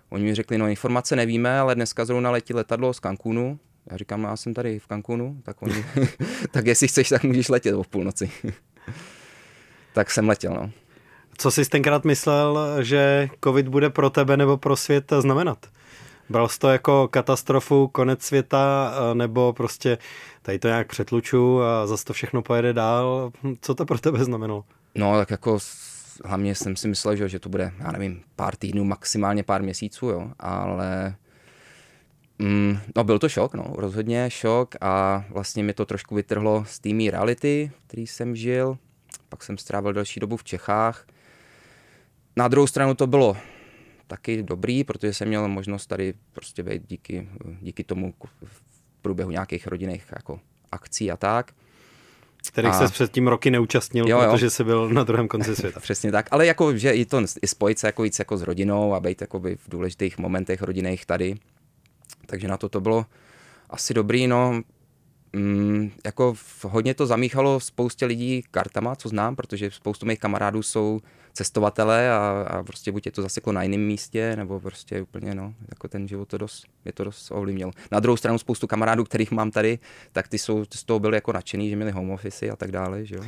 [0.09, 3.59] Oni mi řekli, no informace nevíme, ale dneska zrovna letí letadlo z Cancúnu.
[3.91, 5.85] Já říkám, já jsem tady v Cancúnu, tak oni,
[6.51, 8.31] tak jestli chceš, tak můžeš letět o půlnoci.
[9.93, 10.71] tak jsem letěl, no.
[11.37, 15.57] Co jsi tenkrát myslel, že covid bude pro tebe nebo pro svět znamenat?
[16.29, 19.97] Bral jsi to jako katastrofu, konec světa, nebo prostě
[20.41, 23.31] tady to nějak přetluču a zase to všechno pojede dál?
[23.61, 24.63] Co to pro tebe znamenalo?
[24.95, 25.59] No, tak jako
[26.23, 30.09] hlavně jsem si myslel, že, že to bude, já nevím, pár týdnů, maximálně pár měsíců,
[30.09, 31.15] jo, ale
[32.39, 36.79] mm, no byl to šok, no, rozhodně šok a vlastně mi to trošku vytrhlo z
[36.79, 38.77] té reality, který jsem žil,
[39.29, 41.07] pak jsem strávil další dobu v Čechách.
[42.35, 43.37] Na druhou stranu to bylo
[44.07, 47.29] taky dobrý, protože jsem měl možnost tady prostě být díky,
[47.61, 48.61] díky tomu v
[49.01, 50.39] průběhu nějakých rodinných jako
[50.71, 51.51] akcí a tak.
[52.51, 52.87] Kterých a...
[52.87, 54.31] se předtím roky neúčastnil, jo, jo.
[54.31, 55.79] protože jsi byl na druhém konci světa.
[55.85, 58.93] Přesně tak, ale jako, že i to i spojit se jako víc jako s rodinou
[58.93, 61.35] a být jako v důležitých momentech rodinných tady.
[62.25, 63.05] Takže na to to bylo
[63.69, 64.61] asi dobrý, no
[65.33, 70.99] mm, jako hodně to zamíchalo spoustě lidí kartama, co znám, protože spoustu mých kamarádů jsou
[71.35, 75.53] cestovatelé a, a prostě buď je to zaseklo na jiném místě, nebo prostě úplně, no,
[75.69, 77.71] jako ten život to dost, je to dost ovlivnil.
[77.91, 79.79] Na druhou stranu spoustu kamarádů, kterých mám tady,
[80.11, 83.05] tak ty jsou z toho byli jako nadšený, že měli home office a tak dále,
[83.05, 83.23] že jo.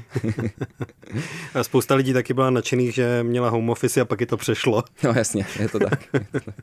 [1.54, 4.84] a spousta lidí taky byla nadšených, že měla home office a pak je to přešlo.
[5.04, 6.06] No jasně, je to tak.
[6.13, 6.56] Je to tak.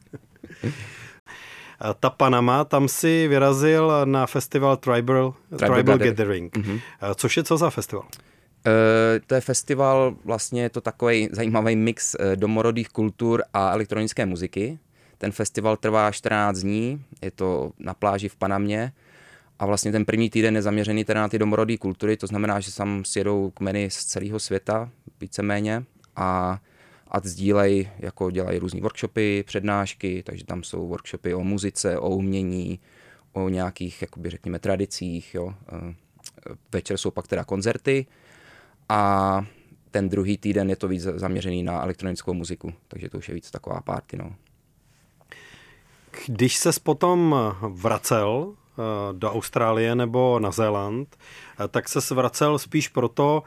[2.01, 6.57] Ta Panama, tam si vyrazil na festival Tribal, Tribal, Tribal Gathering.
[6.57, 6.81] Mm-hmm.
[7.15, 8.05] Což je co za festival?
[8.67, 14.27] Uh, to je festival, vlastně je to takový zajímavý mix uh, domorodých kultur a elektronické
[14.27, 14.79] muziky.
[15.19, 18.93] Ten festival trvá 14 dní, je to na pláži v Panamě
[19.59, 22.75] a vlastně ten první týden je zaměřený teda na ty domorodé kultury, to znamená, že
[22.75, 25.85] tam sjedou kmeny z celého světa, víceméně,
[26.17, 26.59] a
[27.15, 32.81] a sdílejí, jako dělají různé workshopy, přednášky, takže tam jsou workshopy o muzice, o umění,
[33.33, 35.55] o nějakých, jakoby řekněme, tradicích, jo.
[35.73, 35.95] Eh,
[36.73, 38.07] večer jsou pak teda koncerty
[38.89, 39.41] a
[39.91, 43.51] ten druhý týden je to víc zaměřený na elektronickou muziku, takže to už je víc
[43.51, 44.35] taková party, no.
[46.27, 52.89] Když ses potom vracel eh, do Austrálie nebo na Zéland, eh, tak se vracel spíš
[52.89, 53.43] proto,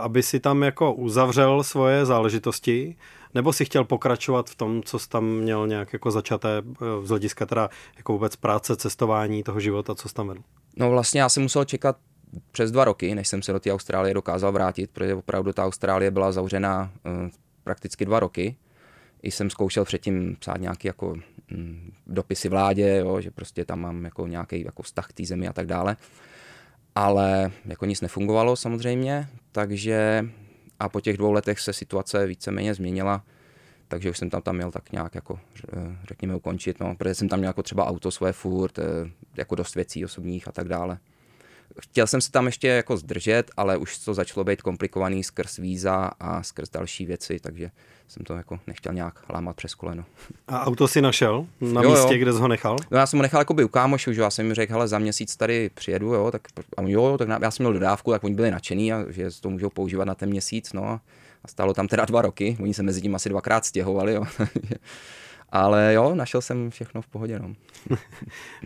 [0.00, 2.96] aby si tam jako uzavřel svoje záležitosti,
[3.34, 7.08] nebo si chtěl pokračovat v tom, co jsi tam měl nějak jako začaté eh, z
[7.08, 10.40] hlediska teda jako vůbec práce, cestování toho života, co jsi tam vedl?
[10.76, 11.96] No vlastně já jsem musel čekat
[12.52, 16.10] přes dva roky, než jsem se do té Austrálie dokázal vrátit, protože opravdu ta Austrálie
[16.10, 17.28] byla zavřená uh,
[17.64, 18.56] prakticky dva roky.
[19.22, 21.16] I jsem zkoušel předtím psát nějaký jako
[21.50, 25.48] mm, dopisy vládě, jo, že prostě tam mám jako nějaký jako vztah k té zemi
[25.48, 25.96] a tak dále
[26.98, 30.26] ale jako nic nefungovalo samozřejmě, takže
[30.78, 33.24] a po těch dvou letech se situace víceméně změnila,
[33.88, 35.40] takže už jsem tam tam měl tak nějak jako,
[36.08, 38.82] řekněme, ukončit, no, protože jsem tam měl jako třeba auto své furt, eh,
[39.36, 40.98] jako dost věcí osobních a tak dále.
[41.80, 46.10] Chtěl jsem se tam ještě jako zdržet, ale už to začalo být komplikovaný skrz víza
[46.20, 47.70] a skrz další věci, takže
[48.08, 50.04] jsem to jako nechtěl nějak lámat přes koleno.
[50.48, 52.20] A auto si našel na jo, místě, jo.
[52.20, 52.76] kde jsi ho nechal?
[52.90, 54.88] No já jsem ho nechal jako by u kámošů, že já jsem jim řekl, hele,
[54.88, 56.42] za měsíc tady přijedu, jo, tak
[56.76, 59.70] a jo, tak já jsem měl dodávku, tak oni byli nadšení a že to můžou
[59.70, 61.00] používat na ten měsíc, no a
[61.48, 64.24] stálo tam teda dva roky, oni se mezi tím asi dvakrát stěhovali, jo.
[65.52, 67.38] Ale jo, našel jsem všechno v pohodě.
[67.38, 67.54] No.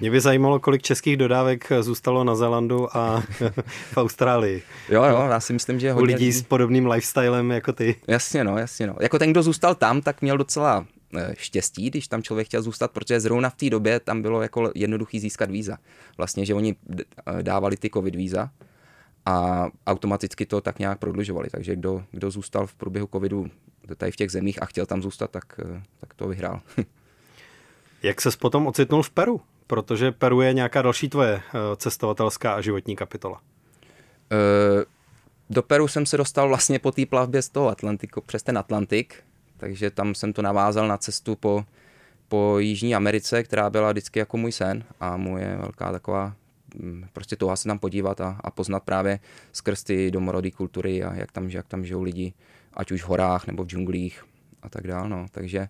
[0.00, 3.22] Mě by zajímalo, kolik českých dodávek zůstalo na Zelandu a
[3.92, 4.62] v Austrálii.
[4.88, 6.14] Jo, jo, já si myslím, že hodně...
[6.14, 7.96] U lidí s podobným lifestylem jako ty.
[8.08, 8.96] Jasně, no, jasně, no.
[9.00, 12.90] Jako ten, kdo zůstal tam, tak měl docela eh, štěstí, když tam člověk chtěl zůstat,
[12.90, 15.78] protože zrovna v té době tam bylo jako jednoduchý získat víza.
[16.16, 18.50] Vlastně, že oni eh, dávali ty covid víza
[19.26, 21.48] a automaticky to tak nějak prodlužovali.
[21.50, 23.50] Takže kdo, kdo zůstal v průběhu covidu
[23.96, 26.60] tady v těch zemích a chtěl tam zůstat, tak, eh, tak to vyhrál.
[28.02, 29.40] Jak ses potom ocitnul v Peru?
[29.66, 33.40] Protože Peru je nějaká další tvoje eh, cestovatelská a životní kapitola.
[34.32, 34.84] E,
[35.50, 39.14] do Peru jsem se dostal vlastně po té plavbě z toho Atlantiku, přes ten Atlantik,
[39.56, 41.64] takže tam jsem to navázal na cestu po,
[42.28, 46.34] po Jižní Americe, která byla vždycky jako můj sen a moje velká taková
[46.74, 49.20] mm, prostě toho se tam podívat a, a poznat právě
[49.52, 52.32] skrz ty domorodé kultury a jak tam, jak tam žijou lidi
[52.74, 54.24] ať už v horách nebo v džunglích
[54.62, 55.08] a tak dále.
[55.08, 55.26] No.
[55.30, 55.68] Takže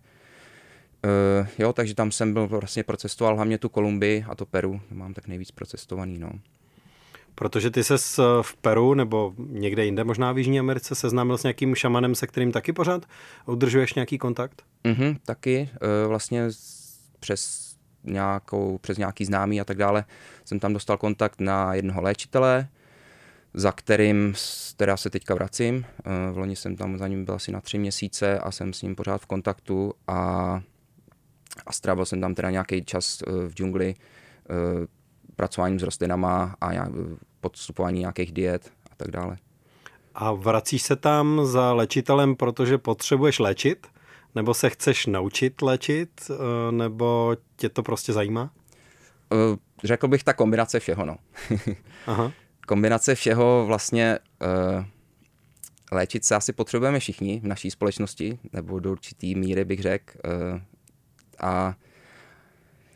[1.04, 5.14] uh, jo, takže tam jsem byl vlastně procestoval hlavně tu Kolumbii a to Peru, mám
[5.14, 6.18] tak nejvíc procestovaný.
[6.18, 6.32] No.
[7.34, 7.94] Protože ty se
[8.42, 12.52] v Peru nebo někde jinde, možná v Jižní Americe, seznámil s nějakým šamanem, se kterým
[12.52, 13.06] taky pořád
[13.46, 14.62] udržuješ nějaký kontakt?
[14.84, 15.70] Mhm, taky.
[15.72, 16.48] Uh, vlastně
[17.20, 17.72] přes
[18.04, 20.04] nějakou, přes nějaký známý a tak dále
[20.44, 22.68] jsem tam dostal kontakt na jednoho léčitele,
[23.54, 24.34] za kterým
[24.76, 25.84] teda se teďka vracím.
[26.32, 28.94] V loni jsem tam za ním byl asi na tři měsíce a jsem s ním
[28.94, 30.60] pořád v kontaktu a,
[31.66, 33.94] a strávil jsem tam teda nějaký čas v džungli
[35.36, 36.70] pracováním s rostlinama a
[37.40, 39.36] podstupování nějakých diet a tak dále.
[40.14, 43.86] A vracíš se tam za léčitelem, protože potřebuješ léčit?
[44.34, 46.30] Nebo se chceš naučit léčit?
[46.30, 48.50] Eh, nebo tě to prostě zajímá?
[49.32, 51.16] Eh, řekl bych ta kombinace všeho, no.
[52.06, 52.32] Aha.
[52.66, 54.18] Kombinace všeho vlastně
[54.78, 54.84] uh,
[55.92, 60.12] léčit se asi potřebujeme všichni v naší společnosti, nebo do určitý míry bych řekl.
[60.24, 60.60] Uh,
[61.40, 61.74] a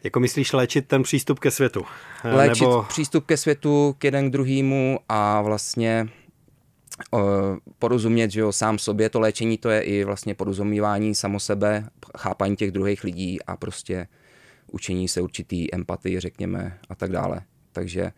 [0.05, 1.85] jako myslíš léčit ten přístup ke světu?
[2.25, 2.83] Léčit nebo...
[2.83, 6.09] přístup ke světu, k jeden k druhému a vlastně
[7.79, 12.57] porozumět, že jo, sám sobě, to léčení to je i vlastně porozumívání samo sebe, chápání
[12.57, 14.09] těch druhých lidí a prostě
[14.73, 17.41] učení se určitý empatii, řekněme, a tak dále.
[17.73, 18.13] Takže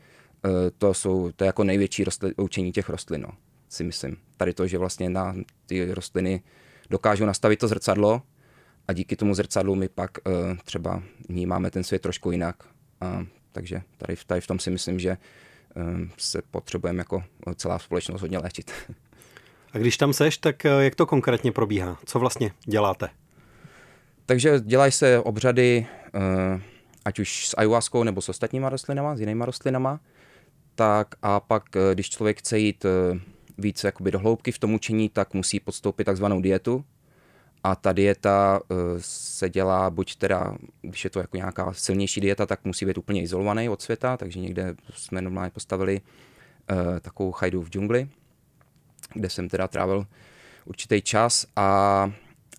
[0.79, 2.05] to jsou, to je jako největší
[2.37, 3.29] učení těch rostlin, no,
[3.69, 4.17] si myslím.
[4.37, 5.35] Tady to, že vlastně na
[5.67, 6.43] ty rostliny
[6.91, 8.23] dokážou nastavit to zrcadlo
[8.89, 10.21] a díky tomu zrcadlu my pak e,
[10.65, 12.57] třeba vnímáme ten svět trošku jinak.
[13.01, 15.17] A, takže tady, tady v tom si myslím, že
[15.79, 17.23] Ehm, se potřebujeme jako
[17.55, 18.73] celá společnost hodně léčit.
[19.73, 21.99] A když tam seš, tak eh, jak to konkrétně probíhá?
[22.05, 23.09] Co vlastně děláte?
[24.27, 26.61] Takže dělají se obřady, eh,
[27.05, 30.01] ať už s ayahuaskou nebo s ostatníma rostlinama, s jinýma rostlinama,
[30.79, 32.87] tak a pak, eh, když člověk chce jít
[33.59, 36.85] více jakoby do hloubky v tom učení, tak musí podstoupit takzvanou dietu,
[37.65, 42.47] a ta dieta uh, se dělá buď teda, když je to jako nějaká silnější dieta,
[42.47, 46.01] tak musí být úplně izolovaný od světa, takže někde jsme normálně postavili
[47.01, 48.09] takovou chajdu v džungli,
[49.15, 50.07] kde jsem teda trávil
[50.65, 52.11] určitý čas a,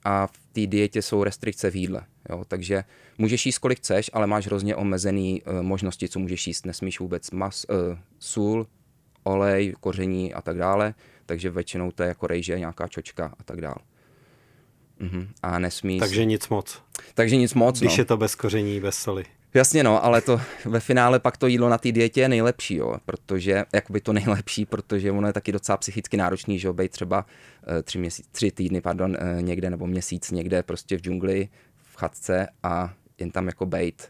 [0.03, 2.01] a v té dietě jsou restrikce v jídle.
[2.29, 2.43] Jo?
[2.47, 2.83] Takže
[3.17, 6.65] můžeš jíst kolik chceš, ale máš hrozně omezený uh, možnosti, co můžeš jíst.
[6.65, 8.67] Nesmíš vůbec mas, uh, sůl,
[9.23, 10.93] olej, koření a tak dále,
[11.25, 13.77] takže většinou to je jako rejže, nějaká čočka a tak dále.
[15.01, 15.27] Mm-hmm.
[15.43, 15.99] A nesmí...
[15.99, 16.81] Takže nic moc.
[17.13, 18.01] Takže nic moc, Když no.
[18.01, 19.25] je to bez koření, bez soli.
[19.53, 22.97] Jasně no, ale to ve finále pak to jídlo na té dietě je nejlepší, jo,
[23.05, 27.25] protože, jakoby to nejlepší, protože ono je taky docela psychicky náročný, že jo, být třeba
[27.25, 31.49] uh, tři, měsíc, tři týdny, pardon, někde nebo měsíc někde prostě v džungli,
[31.99, 34.09] chatce a jen tam jako bejt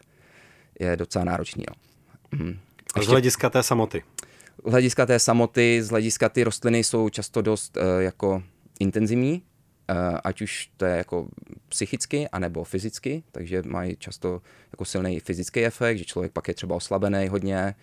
[0.80, 1.74] je docela náročný, jo.
[2.30, 2.58] Mhm.
[2.94, 4.02] A z hlediska té samoty?
[4.66, 8.42] Z hlediska té samoty, z hlediska ty rostliny jsou často dost uh, jako
[8.80, 9.42] intenzivní,
[9.90, 11.28] Eh, ať už to je jako
[11.68, 16.76] psychicky, anebo fyzicky, takže mají často jako silný fyzický efekt, že člověk pak je třeba
[16.76, 17.74] oslabený hodně,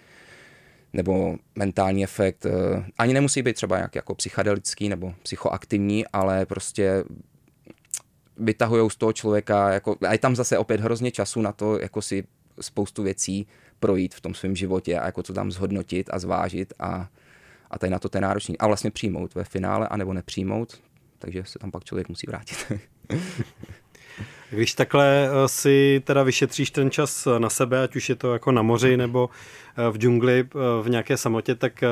[0.94, 2.46] nebo mentální efekt.
[2.46, 2.52] Eh,
[2.98, 7.04] ani nemusí být třeba nějak jako psychedelický nebo psychoaktivní, ale prostě
[8.40, 12.02] vytahují z toho člověka, jako, a je tam zase opět hrozně času na to, jako
[12.02, 12.24] si
[12.62, 13.48] spoustu věcí
[13.80, 17.10] projít v tom svém životě a jako to tam zhodnotit a zvážit a,
[17.72, 18.58] a tady na to ten náročný.
[18.58, 20.82] A vlastně přijmout ve finále, anebo nepřijmout,
[21.20, 22.72] takže se tam pak člověk musí vrátit.
[24.50, 28.52] Když takhle eh, si teda vyšetříš ten čas na sebe, ať už je to jako
[28.52, 29.30] na moři nebo
[29.78, 31.84] eh, v džungli, eh, v nějaké samotě, tak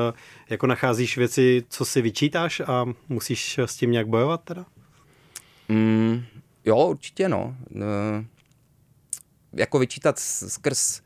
[0.50, 4.66] jako nacházíš věci, co si vyčítáš a musíš s tím nějak bojovat teda?
[5.70, 6.24] Mm,
[6.66, 7.56] jo, určitě no.
[9.54, 11.02] Jako vyčítat skrz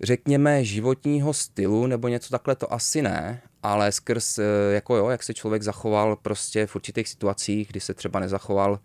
[0.00, 4.42] řekněme životního stylu nebo něco takhle to asi ne, ale skrz, eh,
[4.74, 8.80] jako jo, jak se člověk zachoval prostě v určitých situacích, kdy se třeba nezachoval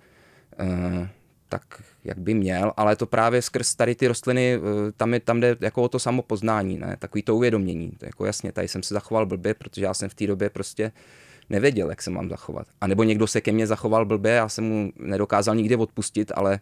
[0.60, 1.08] uh,
[1.50, 4.64] tak, jak by měl, ale to právě skrz tady ty rostliny, uh,
[4.98, 6.96] tam, je, tam jde jako o to samopoznání, ne?
[7.00, 7.92] takový to uvědomění.
[7.92, 10.92] To jako jasně, tady jsem se zachoval blbě, protože já jsem v té době prostě
[11.52, 12.68] nevěděl, jak se mám zachovat.
[12.82, 16.60] A nebo někdo se ke mně zachoval blbě, já jsem mu nedokázal nikdy odpustit, ale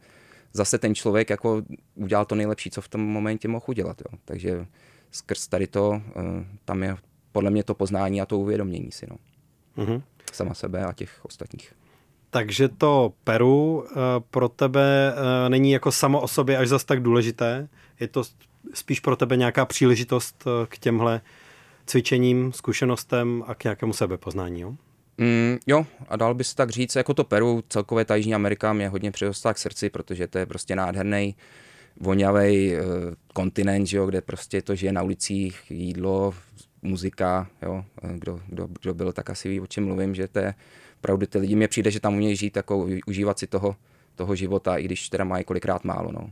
[0.54, 1.62] zase ten člověk jako
[1.95, 4.02] udělal to nejlepší, co v tom momentě mohl udělat.
[4.02, 4.19] Jo.
[4.25, 4.65] Takže
[5.12, 6.23] skrz tady to, uh,
[6.65, 6.97] tam je
[7.32, 9.17] podle mě to poznání a to uvědomění si, no.
[9.78, 10.02] Mm-hmm.
[10.34, 11.73] Sama sebe a těch ostatních.
[12.30, 13.86] Takže to Peru uh,
[14.30, 17.67] pro tebe uh, není jako samo o sobě až zas tak důležité.
[17.99, 18.23] Je to
[18.73, 21.21] spíš pro tebe nějaká příležitost k těmhle
[21.89, 24.75] cvičením, zkušenostem a k nějakému sebepoznání, jo?
[25.17, 28.73] Mm, jo, a dal by se tak říct, jako to Peru, celkově ta Jižní Amerika
[28.73, 31.36] mě hodně přirostla k srdci, protože to je prostě nádherný,
[31.99, 32.82] vonavý uh,
[33.34, 36.34] kontinent, že jo, kde prostě to žije na ulicích, jídlo,
[36.82, 40.54] muzika, jo, kdo, kdo, kdo byl, tak asi ví, o čem mluvím, že to je
[41.02, 43.75] pravdu, ty lidi, mě přijde, že tam umějí žít, jako užívat si toho,
[44.15, 46.32] toho života, i když teda mají kolikrát málo, no.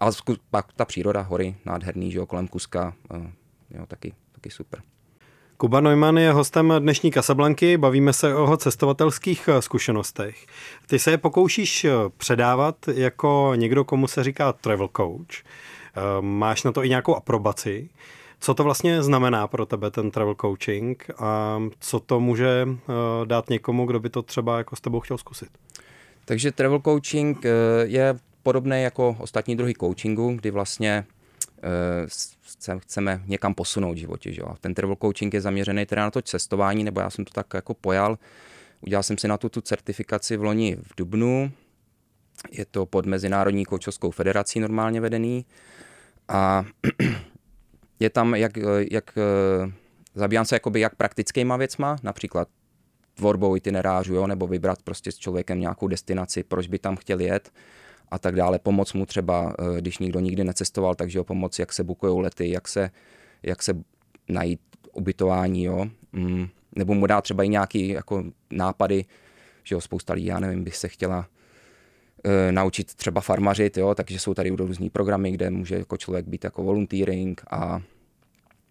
[0.00, 0.12] Ale
[0.50, 2.94] pak ta příroda, hory, nádherný, že jo, kolem Kuska,
[3.70, 4.82] jo, taky, taky super.
[5.56, 10.46] Kuba Neumann je hostem dnešní Kasablanky, bavíme se o jeho cestovatelských zkušenostech.
[10.86, 15.44] Ty se je pokoušíš předávat jako někdo, komu se říká travel coach.
[16.20, 17.90] Máš na to i nějakou aprobaci.
[18.40, 22.68] Co to vlastně znamená pro tebe ten travel coaching a co to může
[23.24, 25.48] dát někomu, kdo by to třeba jako s tebou chtěl zkusit?
[26.24, 27.44] Takže travel coaching
[27.82, 31.04] je podobné jako ostatní druhy coachingu, kdy vlastně
[32.78, 34.32] chceme někam posunout v životě.
[34.32, 34.54] Že jo?
[34.60, 37.74] Ten travel coaching je zaměřený teda na to cestování, nebo já jsem to tak jako
[37.74, 38.18] pojal.
[38.80, 41.52] Udělal jsem si na tu, tu certifikaci v loni v Dubnu.
[42.50, 45.46] Je to pod Mezinárodní koučovskou federací normálně vedený.
[46.28, 46.64] A
[48.00, 48.52] je tam, jak,
[48.90, 49.18] jak
[50.14, 52.48] zabývám se jakoby jak praktickýma věcma, například
[53.14, 57.50] tvorbou itinerářů, jo, nebo vybrat prostě s člověkem nějakou destinaci, proč by tam chtěl jet
[58.08, 58.58] a tak dále.
[58.58, 62.50] Pomoc mu třeba, eh, když nikdo nikdy necestoval, takže jo, pomoc, jak se bukují lety,
[62.50, 62.90] jak se,
[63.42, 63.74] jak se
[64.28, 64.60] najít
[64.92, 65.86] ubytování, jo.
[66.12, 69.04] Mm, nebo mu dá třeba i nějaký jako nápady,
[69.64, 71.26] že jo, spousta lidí, já nevím, bych se chtěla
[72.24, 76.44] e, naučit třeba farmařit, jo, takže jsou tady různý programy, kde může jako člověk být
[76.44, 77.82] jako volunteering a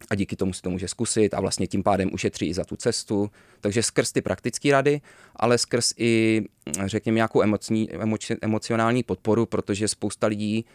[0.10, 2.76] a díky tomu si to může zkusit a vlastně tím pádem ušetří i za tu
[2.76, 3.32] cestu.
[3.62, 5.02] Takže skrz ty praktické rady,
[5.36, 6.44] ale skrz i,
[6.86, 10.66] řekněme, nějakou emocní, emoci, emocionální podporu, protože spousta lidí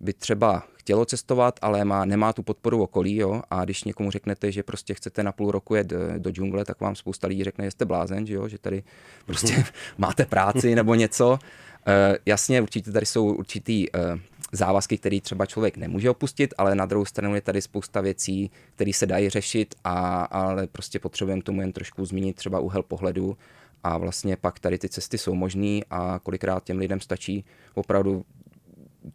[0.00, 3.42] by třeba chtělo cestovat, ale má, nemá tu podporu okolí, jo?
[3.50, 6.80] a když někomu řeknete, že prostě chcete na půl roku jet do, do džungle, tak
[6.80, 8.48] vám spousta lidí řekne, že jste blázen, že, jo?
[8.48, 8.82] že tady
[9.26, 9.64] prostě
[9.98, 11.38] máte práci nebo něco.
[11.86, 14.18] E, jasně, určitě tady jsou určitý e,
[14.52, 18.92] závazky, které třeba člověk nemůže opustit, ale na druhou stranu je tady spousta věcí, které
[18.92, 23.36] se dají řešit, a, ale prostě potřebujeme tomu jen trošku zmínit třeba úhel pohledu
[23.84, 28.24] a vlastně pak tady ty cesty jsou možné a kolikrát těm lidem stačí opravdu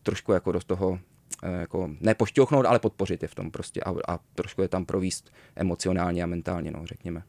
[0.04, 1.00] trošku jako do toho
[1.44, 5.34] eh, jako nepošťouchnout, ale podpořit je v tom prostě a, a trošku je tam províst
[5.56, 7.24] emocionálně a mentálně, no, řekněme.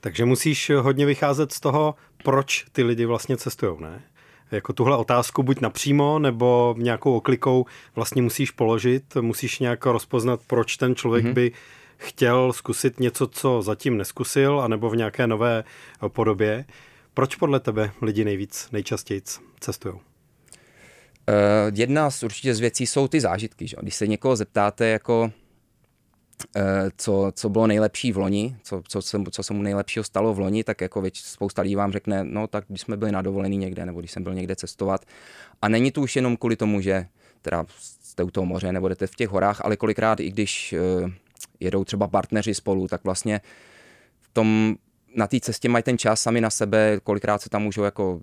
[0.00, 1.94] Takže musíš hodně vycházet z toho,
[2.24, 4.02] proč ty lidi vlastně cestují, ne?
[4.50, 10.76] Jako tuhle otázku buď napřímo nebo nějakou oklikou vlastně musíš položit, musíš nějak rozpoznat, proč
[10.76, 11.32] ten člověk mm-hmm.
[11.32, 11.52] by
[11.96, 15.64] chtěl zkusit něco, co zatím neskusil, anebo v nějaké nové
[16.08, 16.64] podobě.
[17.14, 19.22] Proč podle tebe lidi nejvíc, nejčastěji
[19.60, 19.94] cestují?
[19.94, 20.00] Uh,
[21.74, 23.68] jedna z určitě z věcí jsou ty zážitky.
[23.68, 23.76] Že?
[23.80, 25.32] Když se někoho zeptáte, jako
[26.96, 30.38] co, co bylo nejlepší v loni, co, co, se, co se mu nejlepšího stalo v
[30.38, 33.56] loni, tak jako věč, spousta lidí vám řekne, no tak když jsme byli na dovolený
[33.56, 35.04] někde, nebo když jsem byl někde cestovat.
[35.62, 37.06] A není to už jenom kvůli tomu, že
[37.42, 41.10] teda jste u toho moře nebo jdete v těch horách, ale kolikrát i když uh,
[41.60, 43.40] jedou třeba partneři spolu, tak vlastně
[44.20, 44.76] v tom
[45.14, 48.20] na té cestě mají ten čas sami na sebe, kolikrát se tam můžou jako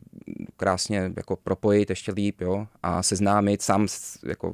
[0.58, 3.88] krásně jako propojit ještě líp, jo, a seznámit sám
[4.28, 4.54] jako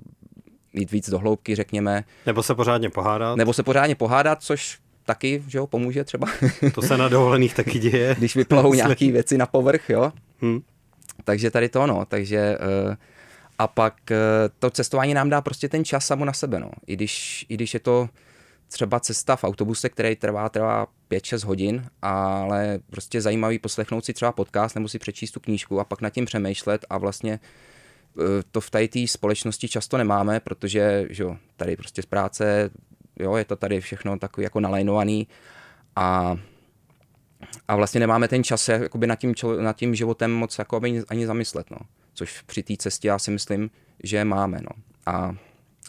[0.74, 2.04] jít víc do hloubky, řekněme.
[2.26, 3.38] Nebo se pořádně pohádat.
[3.38, 6.28] Nebo se pořádně pohádat, což taky, že jo, pomůže třeba.
[6.76, 8.16] To se na dovolených taky děje.
[8.18, 10.12] Když vyplavou nějaké věci na povrch, jo.
[10.42, 10.62] Hmm.
[11.24, 12.58] Takže tady to, no, takže
[12.88, 12.96] uh,
[13.60, 14.18] a pak uh,
[14.60, 16.72] to cestování nám dá prostě ten čas samo na sebe, no.
[16.88, 18.10] I když, i když je to
[18.68, 24.32] třeba cesta v autobuse, který trvá, trvá 5-6 hodin, ale prostě zajímavý poslechnout si třeba
[24.32, 27.46] podcast nebo si přečíst tu knížku a pak nad tím přemýšlet a vlastně Eh,
[28.52, 32.70] to v tady té společnosti často nemáme, protože že jo, tady prostě z práce,
[33.20, 35.28] jo, je to tady všechno takový jako nalajnovaný
[35.96, 36.38] a
[37.68, 41.26] a vlastně nemáme ten čas jakoby nad, tím, nad tím životem moc jako ani, ani
[41.26, 41.78] zamyslet, no.
[42.14, 43.70] Což při té cestě já si myslím,
[44.04, 44.84] že máme, no.
[45.06, 45.36] A,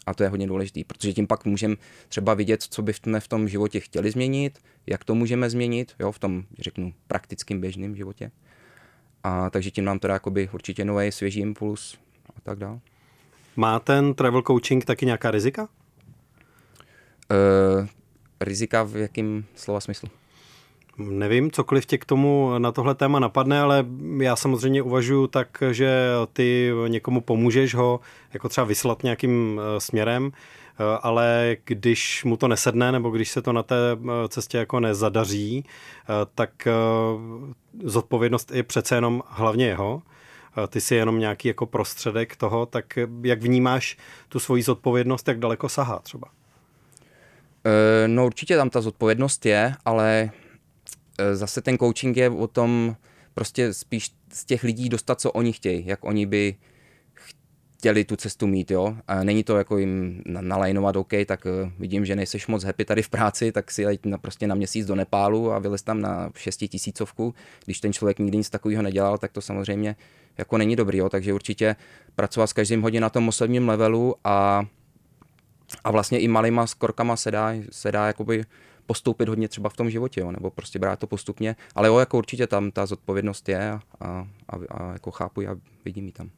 [0.06, 1.76] a to je hodně důležité, protože tím pak můžeme
[2.08, 6.18] třeba vidět, co bychom v tom životě chtěli změnit, jak to můžeme změnit, jo, v
[6.18, 8.30] tom, řeknu, praktickým běžným životě.
[9.24, 11.98] A takže tím nám jakoby určitě nový svěží impuls
[12.36, 12.80] a tak dále.
[13.56, 15.68] Má ten travel coaching taky nějaká rizika?
[17.30, 17.86] Uh,
[18.40, 20.08] rizika v jakém slova smyslu?
[20.98, 23.86] Nevím, cokoliv tě k tomu na tohle téma napadne, ale
[24.18, 28.00] já samozřejmě uvažuji tak, že ty někomu pomůžeš ho
[28.32, 33.42] jako třeba vyslat nějakým eh, směrem, eh, ale když mu to nesedne nebo když se
[33.42, 33.76] to na té
[34.28, 35.64] cestě jako nezadaří,
[36.34, 36.68] tak
[37.84, 40.02] zodpovědnost je přece jenom hlavně jeho
[40.68, 43.96] ty jsi jenom nějaký jako prostředek toho, tak jak vnímáš
[44.28, 46.28] tu svoji zodpovědnost, jak daleko sahá třeba?
[47.64, 50.30] E, no určitě tam ta zodpovědnost je, ale
[51.18, 52.96] e, zase ten coaching je o tom
[53.34, 56.56] prostě spíš z těch lidí dostat, co oni chtějí, jak oni by
[57.82, 58.96] chtěli tu cestu mít, jo.
[59.08, 63.02] A není to jako jim nalajnovat, OK, tak uh, vidím, že nejseš moc happy tady
[63.02, 66.30] v práci, tak si leď na, prostě na měsíc do Nepálu a vylez tam na
[66.36, 67.34] šestitisícovku.
[67.64, 69.96] Když ten člověk nikdy nic takového nedělal, tak to samozřejmě
[70.38, 71.08] jako není dobrý, jo.
[71.08, 71.76] takže určitě
[72.14, 74.64] pracovat s každým hodně na tom osobním levelu a,
[75.84, 78.44] a vlastně i malýma skorkama se dá, se dá jakoby
[78.86, 82.18] postoupit hodně třeba v tom životě, jo, nebo prostě brát to postupně, ale jo, jako
[82.18, 84.26] určitě tam ta zodpovědnost je a, a,
[84.70, 86.30] a jako chápu a vidím ji tam.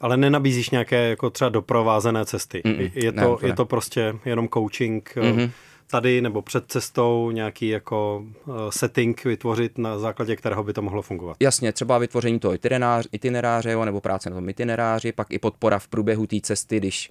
[0.00, 2.62] Ale nenabízíš nějaké jako třeba doprovázené cesty.
[2.64, 5.50] Mm-mm, je, to, ne, je to prostě jenom coaching, mm-hmm.
[5.90, 11.02] tady nebo před cestou nějaký jako uh, setting vytvořit, na základě kterého by to mohlo
[11.02, 11.36] fungovat.
[11.40, 15.78] Jasně, třeba vytvoření toho itineráře, itineráře jo, nebo práce na tom itineráři, pak i podpora
[15.78, 17.10] v průběhu té cesty, když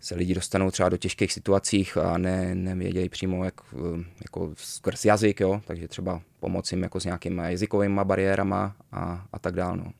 [0.00, 5.04] se lidi dostanou třeba do těžkých situacích a ne, nevědějí přímo jak, eh, jako skrz
[5.04, 5.60] jazyk, jo?
[5.64, 9.76] takže třeba pomoci jim jako s nějakými jazykovými bariérama a, a tak dále.
[9.76, 9.92] No.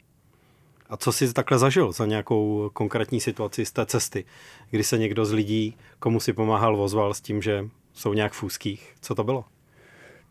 [0.90, 4.24] A co jsi takhle zažil za nějakou konkrétní situaci z té cesty,
[4.70, 8.42] kdy se někdo z lidí, komu si pomáhal, ozval s tím, že jsou nějak v
[8.42, 8.94] úzkých?
[9.00, 9.44] Co to bylo?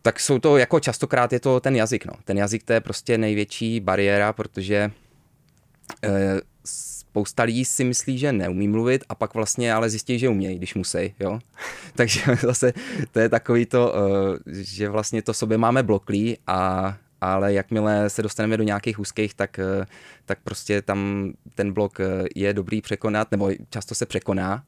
[0.02, 2.06] Tak jsou to, jako častokrát je to ten jazyk.
[2.06, 2.12] No.
[2.24, 4.90] Ten jazyk to je prostě největší bariéra, protože
[6.04, 10.58] e, spousta lidí si myslí, že neumí mluvit a pak vlastně ale zjistí, že umějí,
[10.58, 11.38] když musí, jo.
[11.94, 12.72] Takže zase
[13.12, 16.96] to je takový to, e, že vlastně to sobě máme bloklí a
[17.32, 19.86] ale jakmile se dostaneme do nějakých úzkých, tak, eh,
[20.24, 22.04] tak prostě tam ten blok eh,
[22.34, 24.64] je dobrý překonat, nebo často se překoná.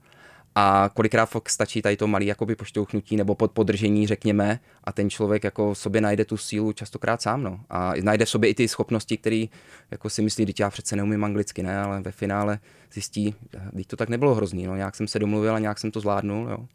[0.59, 5.11] A kolikrát fakt stačí tady to malé jakoby pošťouchnutí nebo pod podržení, řekněme, a ten
[5.11, 7.61] člověk jako v sobě najde tu sílu častokrát sám, no.
[7.71, 9.45] A najde v sobě i ty schopnosti, které
[9.91, 12.59] jako si myslí, že já přece neumím anglicky, ne, ale ve finále
[12.93, 13.35] zjistí,
[13.77, 16.49] teď to tak nebylo hrozný, no, nějak jsem se domluvil a nějak jsem to zvládnul,
[16.51, 16.67] jo.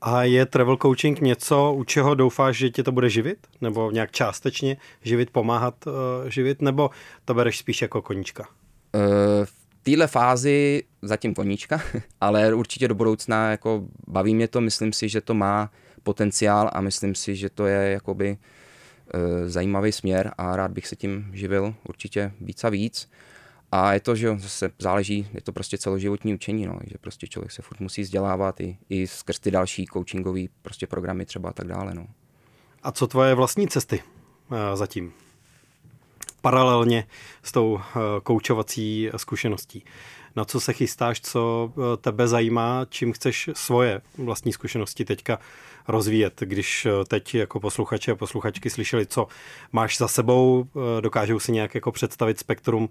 [0.00, 3.38] A je travel coaching něco, u čeho doufáš, že tě to bude živit?
[3.60, 5.92] Nebo nějak částečně živit, pomáhat uh,
[6.28, 6.62] živit?
[6.62, 6.90] Nebo
[7.24, 8.48] to bereš spíš jako koníčka?
[8.94, 9.00] Uh,
[9.44, 11.80] v téhle fázi zatím koníčka,
[12.20, 15.70] ale určitě do budoucna jako baví mě to, myslím si, že to má
[16.02, 18.30] potenciál a myslím si, že to je jakoby
[19.14, 23.08] uh, zajímavý směr a rád bych se tím živil určitě víc a víc.
[23.72, 27.52] A je to, že zase záleží, je to prostě celoživotní učení, no, že prostě člověk
[27.52, 31.66] se furt musí vzdělávat i, i skrz ty další coachingové prostě programy třeba a tak
[31.66, 31.94] dále.
[31.94, 32.06] No.
[32.82, 34.02] A co tvoje vlastní cesty
[34.50, 35.12] uh, zatím?
[36.40, 37.06] Paralelně
[37.42, 37.80] s tou uh,
[38.22, 39.84] koučovací zkušeností
[40.38, 45.38] na co se chystáš, co eh, tebe zajímá, čím chceš svoje vlastní zkušenosti teďka
[45.88, 46.40] rozvíjet.
[46.40, 49.26] Když eh, teď jako posluchači a posluchačky slyšeli, co
[49.72, 52.88] máš za sebou, eh, dokážou si nějak jako představit spektrum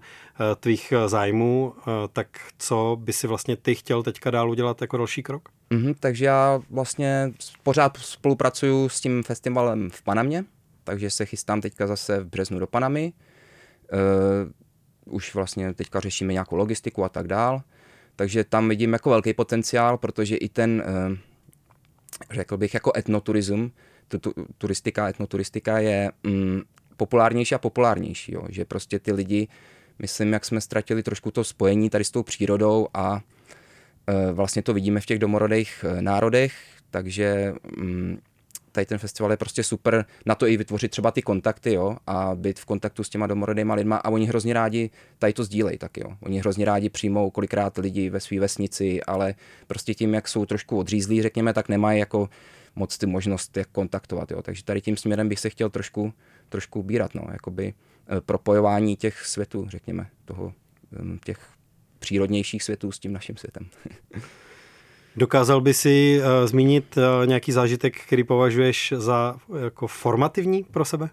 [0.60, 1.74] tvých zájmů,
[2.12, 2.28] tak
[2.58, 5.48] co by si vlastně ty chtěl teďka dál udělat jako další krok?
[5.70, 7.32] Mm-hmm, takže já vlastně
[7.62, 10.44] pořád spolupracuju s tím festivalem v Panamě,
[10.84, 13.12] takže se chystám teďka zase v březnu do Panamy
[15.10, 17.62] už vlastně teďka řešíme nějakou logistiku a tak dál.
[18.16, 21.16] Takže tam vidím jako velký potenciál, protože i ten, eh,
[22.30, 23.68] řekl bych, jako etnoturism,
[24.58, 26.60] turistika, etnoturistika je mm,
[26.96, 28.46] populárnější a populárnější, jo.
[28.48, 29.48] že prostě ty lidi,
[29.98, 33.20] myslím, jak jsme ztratili trošku to spojení tady s tou přírodou a
[34.06, 36.54] e, vlastně to vidíme v těch domorodých eh, národech,
[36.90, 38.18] takže mm,
[38.78, 42.34] tady ten festival je prostě super na to i vytvořit třeba ty kontakty, jo, a
[42.34, 46.00] být v kontaktu s těma domorodýma lidma a oni hrozně rádi tady to sdílej taky,
[46.00, 46.16] jo.
[46.20, 49.34] Oni hrozně rádi přijmou kolikrát lidi ve své vesnici, ale
[49.66, 52.28] prostě tím, jak jsou trošku odřízlí, řekněme, tak nemají jako
[52.76, 54.42] moc ty možnost, jak kontaktovat, jo.
[54.42, 56.12] Takže tady tím směrem bych se chtěl trošku,
[56.48, 60.52] trošku ubírat, no, jakoby eh, propojování těch světů, řekněme, toho,
[61.24, 61.38] těch
[61.98, 63.66] přírodnějších světů s tím naším světem.
[65.18, 71.10] Dokázal by si uh, zmínit uh, nějaký zážitek, který považuješ za jako formativní pro sebe?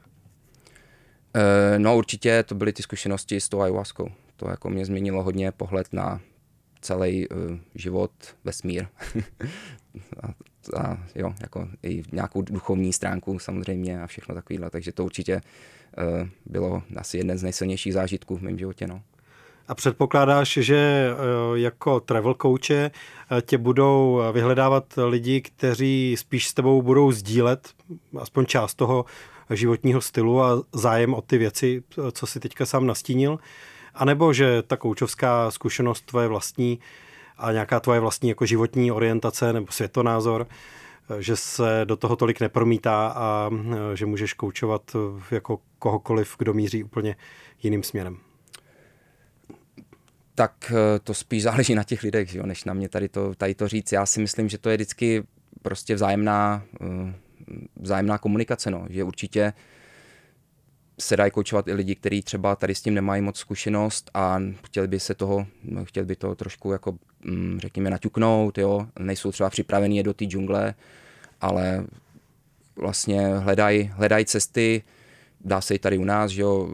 [1.78, 4.10] No určitě to byly ty zkušenosti s tou ayahuaskou.
[4.36, 6.22] To jako mě změnilo hodně pohled na
[6.82, 7.38] celý uh,
[7.76, 8.12] život,
[8.44, 8.88] vesmír.
[10.24, 10.28] a,
[10.80, 14.70] a jo, jako i nějakou duchovní stránku samozřejmě a všechno takovýhle.
[14.70, 18.88] Takže to určitě uh, bylo asi jeden z nejsilnějších zážitků v mém životě.
[18.88, 19.02] No.
[19.68, 21.16] A předpokládáš, že eh,
[21.60, 22.92] jako travel coache
[23.32, 27.70] eh, tě budou vyhledávat lidi, kteří spíš s tebou budou sdílet
[28.20, 29.06] aspoň část toho
[29.50, 33.40] životního stylu a zájem o ty věci, co si teďka sám nastínil,
[33.96, 36.80] a nebo že ta koučovská zkušenost tvoje vlastní
[37.38, 40.48] a nějaká tvoje vlastní jako životní orientace nebo světonázor,
[41.10, 43.50] eh, že se do toho tolik nepromítá a
[43.94, 44.82] že můžeš koučovat
[45.32, 47.16] jako kohokoliv, kdo míří úplně
[47.64, 48.25] jiným směrem
[50.36, 53.56] tak eh, to spíš záleží na těch lidech, jo, než na mě tady to, tady
[53.56, 53.92] to říct.
[53.92, 55.24] Já si myslím, že to je vždycky
[55.62, 57.14] prostě vzájemná, eh,
[57.76, 59.54] vzájemná komunikace, no, že určitě
[61.00, 64.88] se dají koučovat i lidi, kteří třeba tady s tím nemají moc zkušenost a chtěli
[64.88, 69.50] by se toho, no, chtěli by to trošku jako, mm, řekněme, naťuknout, jo, nejsou třeba
[69.50, 70.74] připravení je do té džungle,
[71.42, 71.86] ale
[72.76, 74.84] vlastně hledají hledaj cesty,
[75.42, 76.70] dá se i tady u nás, že jo,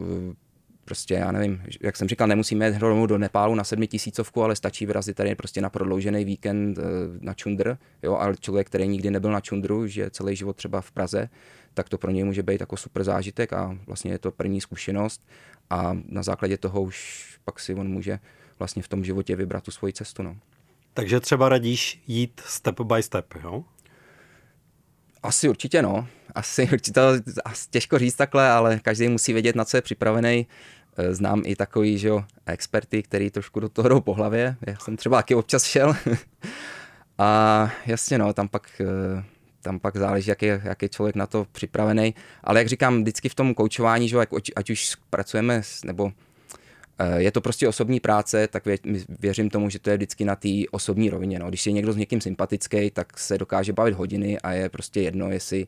[0.92, 4.56] prostě, já nevím, jak jsem říkal, nemusíme jít rovnou do Nepálu na sedmi tisícovku, ale
[4.56, 6.82] stačí vyrazit tady prostě na prodloužený víkend eh,
[7.20, 10.90] na Čundr, jo, ale člověk, který nikdy nebyl na Čundru, že celý život třeba v
[10.90, 11.28] Praze,
[11.74, 15.28] tak to pro něj může být jako super zážitek a vlastně je to první zkušenost
[15.70, 18.18] a na základě toho už pak si on může
[18.58, 20.36] vlastně v tom životě vybrat tu svoji cestu, no.
[20.94, 23.64] Takže třeba radíš jít step by step, jo?
[25.22, 26.08] Asi určitě no.
[26.34, 27.00] Asi určitě,
[27.70, 30.46] těžko říct takhle, ale každý musí vědět, na co je připravený.
[30.96, 34.56] Eh, znám i takový, že jo, experty, který trošku do toho jdou po hlavě.
[34.66, 35.96] Já jsem třeba taky občas šel.
[37.18, 39.24] a jasně no, tam pak, eh,
[39.62, 42.14] tam pak záleží, jak je, jak je člověk na to připravený.
[42.44, 44.22] Ale jak říkám, vždycky v tom koučování, že jo,
[44.56, 46.12] ať už pracujeme, nebo
[46.98, 48.62] eh, je to prostě osobní práce, tak
[49.18, 51.38] věřím tomu, že to je vždycky na té osobní rovině.
[51.38, 51.48] No.
[51.48, 55.30] Když je někdo s někým sympatický, tak se dokáže bavit hodiny a je prostě jedno,
[55.30, 55.66] jestli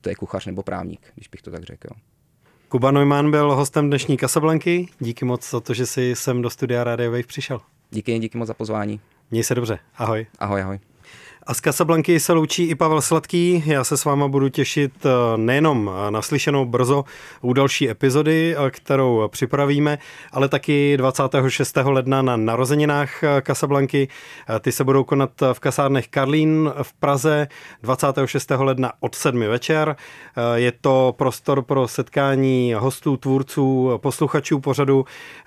[0.00, 1.88] to je kuchař nebo právník, když bych to tak řekl.
[2.70, 4.88] Kuba Neumann byl hostem dnešní Kasablanky.
[4.98, 7.60] Díky moc za to, že jsi sem do studia Radio Wave přišel.
[7.90, 9.00] Díky, díky moc za pozvání.
[9.30, 9.78] Měj se dobře.
[9.96, 10.26] Ahoj.
[10.38, 10.78] Ahoj, ahoj.
[11.46, 13.62] A z Casablanky se loučí i Pavel Sladký.
[13.66, 17.04] Já se s váma budu těšit eh, nejenom na slyšenou brzo
[17.40, 19.98] u další epizody, eh, kterou připravíme,
[20.32, 21.76] ale taky 26.
[21.84, 24.08] ledna na narozeninách eh, Casablanky.
[24.60, 27.48] Ty se budou konat v kasárnech Karlín v Praze
[27.82, 28.50] 26.
[28.50, 29.96] ledna od 7 večer.
[30.54, 35.04] Je to prostor pro setkání hostů, tvůrců, posluchačů pořadu.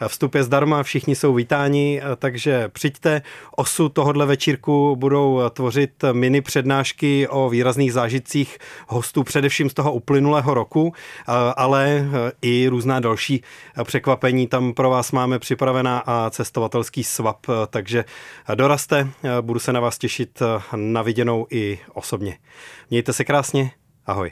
[0.08, 3.22] Vstup je zdarma, všichni jsou vítáni, takže přijďte.
[3.56, 10.54] Osu tohohle večírku budou tvořit mini přednášky o výrazných zážitcích hostů především z toho uplynulého
[10.54, 10.94] roku,
[11.56, 12.06] ale
[12.42, 13.44] i různá další
[13.84, 18.06] překvapení tam pro vás máme připravená a cestovatelský swap, takže
[18.56, 19.08] doraste,
[19.42, 20.40] budu se na vás těšit
[20.76, 22.38] na viděnou i osobně.
[22.90, 23.72] Mějte se krásně,
[24.06, 24.32] ahoj.